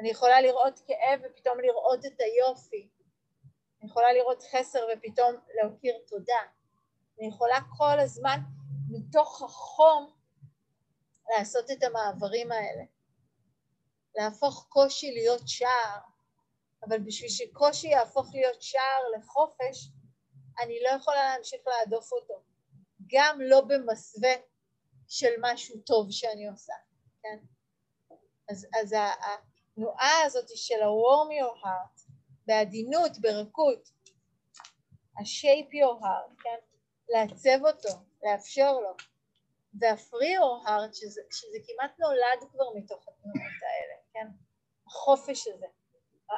אני 0.00 0.10
יכולה 0.10 0.40
לראות 0.40 0.80
כאב 0.86 1.20
ופתאום 1.24 1.60
לראות 1.60 2.06
את 2.06 2.20
היופי. 2.20 2.88
אני 3.80 3.90
יכולה 3.90 4.12
לראות 4.12 4.42
חסר 4.42 4.86
ופתאום 4.92 5.34
להכיר 5.54 5.94
תודה. 6.08 6.42
אני 7.18 7.28
יכולה 7.28 7.58
כל 7.76 8.00
הזמן 8.00 8.40
מתוך 8.90 9.42
החום 9.42 10.12
לעשות 11.28 11.70
את 11.70 11.82
המעברים 11.82 12.52
האלה. 12.52 12.84
להפוך 14.14 14.66
קושי 14.68 15.10
להיות 15.10 15.48
שער, 15.48 15.98
אבל 16.88 16.98
בשביל 16.98 17.30
שקושי 17.30 17.88
יהפוך 17.88 18.26
להיות 18.34 18.62
שער 18.62 19.02
לחופש, 19.18 19.88
אני 20.60 20.78
לא 20.82 20.88
יכולה 20.88 21.24
להמשיך 21.24 21.60
להדוף 21.66 22.12
אותו, 22.12 22.42
גם 23.06 23.38
לא 23.40 23.60
במסווה 23.60 24.32
של 25.08 25.32
משהו 25.40 25.80
טוב 25.86 26.06
שאני 26.10 26.48
עושה, 26.48 26.72
כן? 27.22 27.38
אז, 28.50 28.66
אז 28.80 28.94
התנועה 29.72 30.22
הזאת 30.24 30.48
של 30.54 30.82
ה-warm 30.82 31.30
your 31.30 31.64
heart, 31.64 32.12
בעדינות, 32.46 33.18
ברכות, 33.20 33.90
ה-shape 35.16 35.70
your 35.72 36.02
heart, 36.02 36.42
כן? 36.42 36.56
לעצב 37.08 37.66
אותו, 37.66 37.88
לאפשר 38.22 38.72
לו, 38.72 38.90
וה-free 39.80 40.38
your 40.38 40.66
heart, 40.66 40.94
שזה, 40.94 41.20
שזה 41.30 41.58
כמעט 41.66 41.98
נולד 41.98 42.50
כבר 42.52 42.64
מתוך 42.74 43.08
התנועות 43.08 43.62
האלה, 43.62 43.94
כן? 44.12 44.26
החופש 44.86 45.48
הזה, 45.48 45.66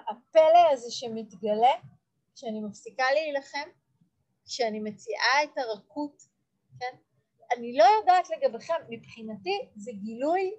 הפלא 0.09 0.73
הזה 0.73 0.91
שמתגלה 0.91 1.75
כשאני 2.35 2.61
מפסיקה 2.61 3.05
להילחם, 3.13 3.69
כשאני 4.47 4.81
מציעה 4.81 5.45
את 5.45 5.59
הרכות, 5.59 6.23
כן? 6.81 6.97
אני 7.57 7.77
לא 7.77 7.85
יודעת 7.85 8.31
לגביכם, 8.31 8.75
מבחינתי 8.89 9.69
זה 9.77 9.91
גילוי 9.93 10.55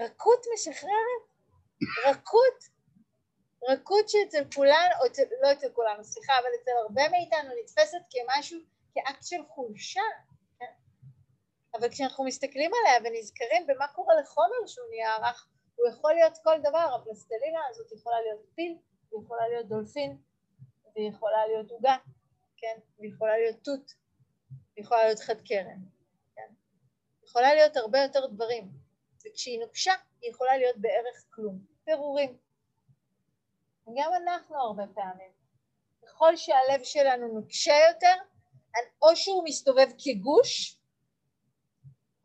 רכות 0.00 0.46
משחררת, 0.54 1.24
רכות, 2.06 2.64
רכות 3.68 4.08
שאצל 4.08 4.44
כולנו, 4.54 4.94
או 5.00 5.06
אצל, 5.06 5.22
לא 5.42 5.52
אצל 5.52 5.68
כולנו, 5.72 6.04
סליחה, 6.04 6.32
אבל 6.38 6.48
אצל 6.62 6.70
הרבה 6.82 7.02
מאיתנו 7.08 7.50
נתפסת 7.62 7.98
כמשהו, 8.10 8.58
כאקט 8.94 9.22
של 9.22 9.42
חולשה, 9.48 10.00
כן? 10.58 10.72
אבל 11.74 11.88
כשאנחנו 11.90 12.24
מסתכלים 12.24 12.70
עליה 12.74 13.00
ונזכרים 13.04 13.66
במה 13.66 13.88
קורה 13.88 14.14
לחומר 14.20 14.66
שהוא 14.66 14.86
נהיה 14.90 15.16
רך, 15.16 15.48
הוא 15.76 15.88
יכול 15.88 16.12
להיות 16.14 16.38
כל 16.42 16.58
דבר, 16.60 16.94
הפלסטלינה 16.94 17.60
הזאת 17.70 17.92
יכולה 17.92 18.20
להיות 18.20 18.40
פיל, 18.54 18.78
היא 19.12 19.20
יכולה 19.24 19.48
להיות 19.48 19.68
דולפין, 19.68 20.18
והיא 20.94 21.10
יכולה 21.10 21.46
להיות 21.46 21.70
עוגה, 21.70 21.96
כן? 22.56 22.78
והיא 22.98 23.10
יכולה 23.12 23.38
להיות 23.38 23.56
תות, 23.64 23.94
היא 24.76 24.84
יכולה 24.84 25.04
להיות 25.04 25.20
חד 25.20 25.40
קרן, 25.40 25.78
כן? 26.36 26.52
יכולה 27.24 27.54
להיות 27.54 27.76
הרבה 27.76 27.98
יותר 27.98 28.26
דברים, 28.26 28.83
וכשהיא 29.26 29.60
נוקשה 29.60 29.92
היא 30.20 30.30
יכולה 30.30 30.56
להיות 30.56 30.76
בערך 30.76 31.24
כלום, 31.30 31.58
פירורים. 31.84 32.38
וגם 33.86 34.10
אנחנו 34.22 34.56
הרבה 34.56 34.82
פעמים, 34.94 35.32
ככל 36.02 36.36
שהלב 36.36 36.82
שלנו 36.82 37.28
נוקשה 37.28 37.74
יותר, 37.88 38.14
או 39.02 39.16
שהוא 39.16 39.44
מסתובב 39.44 39.88
כגוש, 39.98 40.80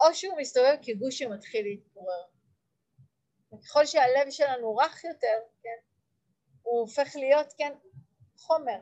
או 0.01 0.13
שהוא 0.13 0.37
מסתובב 0.37 0.75
כגוש 0.81 1.17
שמתחיל 1.17 1.65
להתפורר. 1.65 2.23
וככל 3.53 3.85
שהלב 3.85 4.29
שלנו 4.29 4.75
רך 4.75 5.03
יותר, 5.03 5.39
כן, 5.63 5.77
הוא 6.61 6.79
הופך 6.79 7.15
להיות, 7.15 7.53
כן, 7.57 7.73
חומר, 8.37 8.79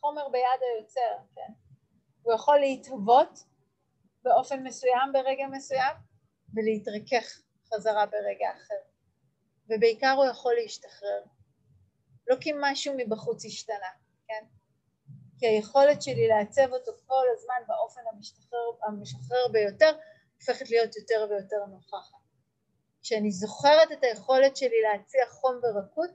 חומר 0.00 0.28
ביד 0.28 0.60
היוצר, 0.60 1.16
כן. 1.34 1.52
הוא 2.22 2.34
יכול 2.34 2.58
להתהוות 2.58 3.38
באופן 4.22 4.62
מסוים 4.62 5.12
ברגע 5.12 5.46
מסוים 5.46 6.07
ולהתרכך 6.54 7.40
חזרה 7.74 8.06
ברגע 8.06 8.50
אחר. 8.56 8.80
ובעיקר 9.68 10.10
הוא 10.16 10.24
יכול 10.24 10.54
להשתחרר. 10.54 11.22
לא 12.28 12.36
כי 12.40 12.50
משהו 12.60 12.94
מבחוץ 12.96 13.44
השתנה, 13.44 13.90
כן? 14.28 14.44
כי 15.38 15.46
היכולת 15.46 16.02
שלי 16.02 16.28
לעצב 16.28 16.72
אותו 16.72 16.92
כל 17.06 17.24
הזמן 17.32 17.62
באופן 17.66 18.00
המשחרר, 18.12 18.70
המשחרר 18.82 19.48
ביותר 19.52 19.96
הופכת 20.36 20.70
להיות 20.70 20.96
יותר 20.96 21.26
ויותר 21.30 21.64
נוכחת. 21.70 22.18
כשאני 23.02 23.30
זוכרת 23.30 23.92
את 23.92 24.04
היכולת 24.04 24.56
שלי 24.56 24.82
להציע 24.82 25.26
חום 25.28 25.60
ורכות, 25.62 26.10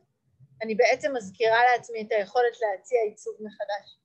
אני 0.62 0.76
בעצם 0.76 1.16
מזכירה 1.16 1.60
לעצמי 1.72 2.02
את 2.02 2.12
היכולת 2.12 2.54
להציע 2.62 3.00
עיצוב 3.02 3.34
מחדש, 3.40 3.98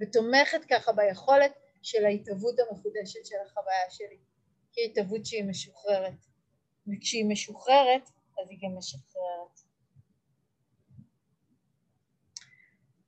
ותומכת 0.00 0.60
ככה 0.70 0.92
ביכולת 0.92 1.52
של 1.82 2.04
ההתהוות 2.04 2.54
המחודשת 2.58 3.26
של 3.26 3.36
החוויה 3.46 3.90
שלי, 3.90 4.18
היא 4.78 4.90
התהוות 4.90 5.26
שהיא 5.26 5.44
משוחררת, 5.44 6.26
וכשהיא 6.86 7.24
משוחררת 7.24 8.10
אז 8.42 8.50
היא 8.50 8.58
גם 8.62 8.78
משחררת. 8.78 9.60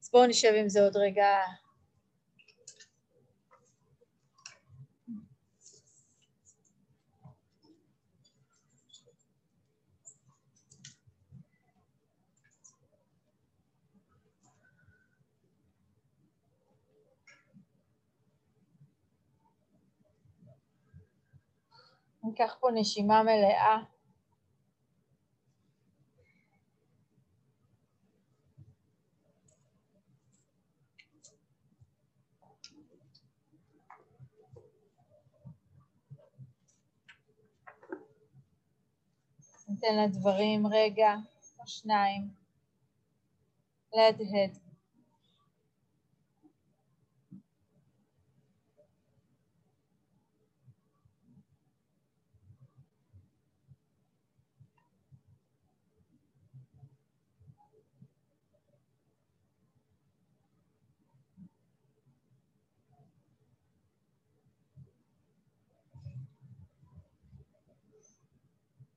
אז 0.02 0.10
בואו 0.12 0.26
נשב 0.26 0.52
עם 0.56 0.68
זה 0.68 0.82
עוד 0.82 0.96
רגע 0.96 1.26
ניקח 22.24 22.56
פה 22.60 22.68
נשימה 22.74 23.22
מלאה. 23.22 23.78
ניתן 39.68 40.04
לדברים 40.04 40.66
רגע 40.66 41.14
או 41.58 41.66
שניים 41.66 42.28
להדהד. 43.92 44.69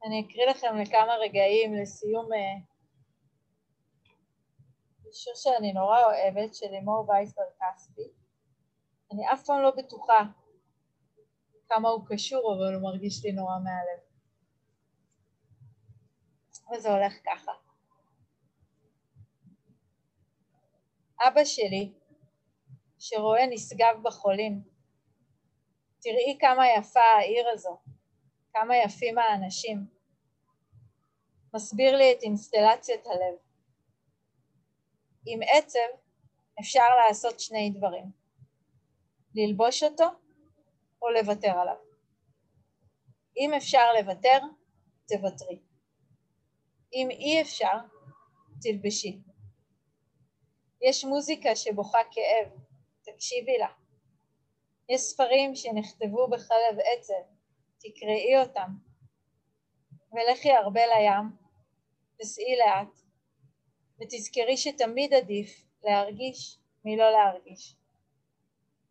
אני 0.06 0.26
אקריא 0.28 0.46
לכם 0.46 0.78
לכמה 0.78 1.16
רגעים 1.22 1.76
לסיום, 1.76 2.34
אה, 2.34 2.74
שיר 5.14 5.34
שאני 5.36 5.74
נורא 5.74 6.00
אוהבת, 6.04 6.56
של 6.56 6.66
לימור 6.72 7.10
וייסברג 7.10 7.48
כספי. 7.60 8.02
אני 9.12 9.34
אף 9.34 9.44
פעם 9.46 9.62
לא 9.62 9.72
בטוחה 9.78 10.20
כמה 11.70 11.90
הוא 11.90 12.06
קשור, 12.08 12.56
אבל 12.56 12.74
הוא 12.74 12.84
מרגיש 12.84 13.26
לי 13.26 13.32
נורא 13.32 13.54
מהלב. 13.64 14.00
וזה 16.72 16.90
הולך 16.92 17.14
ככה. 17.26 17.52
אבא 21.28 21.46
שלי, 21.46 21.94
שרואה 23.00 23.48
נשגב 23.50 23.96
בחולים, 24.04 24.64
תראי 26.00 26.38
כמה 26.40 26.64
יפה 26.78 27.00
העיר 27.00 27.50
הזו, 27.54 27.78
כמה 28.54 28.78
יפים 28.78 29.18
האנשים. 29.18 29.93
מסביר 31.56 31.96
לי 31.96 32.12
את 32.12 32.24
אינסטלציית 32.24 33.08
הלב. 33.08 33.36
עם 35.26 35.40
עצב 35.52 35.80
אפשר 36.60 36.96
לעשות 37.08 37.40
שני 37.40 37.70
דברים, 37.78 38.06
ללבוש 39.36 39.84
אותו 39.84 40.06
או 41.02 41.10
לוותר 41.10 41.60
עליו. 41.60 41.76
אם 43.38 43.54
אפשר 43.54 43.94
לוותר, 44.00 44.40
תוותרי. 45.08 45.60
אם 46.94 47.08
אי 47.10 47.42
אפשר, 47.42 47.78
תלבשי. 48.62 49.22
יש 50.82 51.06
מוזיקה 51.06 51.56
שבוכה 51.56 52.00
כאב, 52.12 52.52
תקשיבי 53.02 53.58
לה. 53.58 53.68
יש 54.90 55.02
ספרים 55.02 55.56
שנכתבו 55.56 56.28
בחלב 56.28 56.80
עצב, 56.80 57.24
תקראי 57.80 58.40
אותם. 58.40 58.70
ולכי 60.12 60.52
הרבה 60.52 60.82
לים, 60.86 61.43
וסעי 62.22 62.56
לאט, 62.56 63.00
ותזכרי 64.02 64.58
שתמיד 64.58 65.14
עדיף 65.14 65.66
להרגיש 65.84 66.60
מלא 66.86 67.12
להרגיש. 67.12 67.76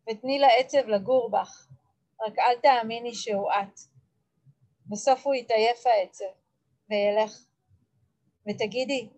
ותני 0.09 0.39
לעצב 0.39 0.87
לגור 0.87 1.31
בך, 1.31 1.67
רק 2.27 2.39
אל 2.39 2.59
תאמיני 2.61 3.15
שהוא 3.15 3.51
את. 3.51 3.79
בסוף 4.89 5.25
הוא 5.25 5.35
יתעייף 5.35 5.87
העצב, 5.87 6.25
וילך. 6.89 7.45
ותגידי, 8.49 9.09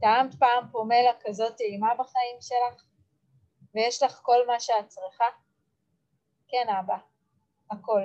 טעמת 0.00 0.34
פעם 0.38 0.68
פומלה 0.72 1.10
כזאת 1.20 1.56
טעימה 1.56 1.94
בחיים 1.94 2.36
שלך? 2.40 2.84
ויש 3.74 4.02
לך 4.02 4.20
כל 4.22 4.46
מה 4.46 4.60
שאת 4.60 4.88
צריכה? 4.88 5.24
כן, 6.48 6.66
אבא, 6.80 6.96
הכל. 7.70 8.02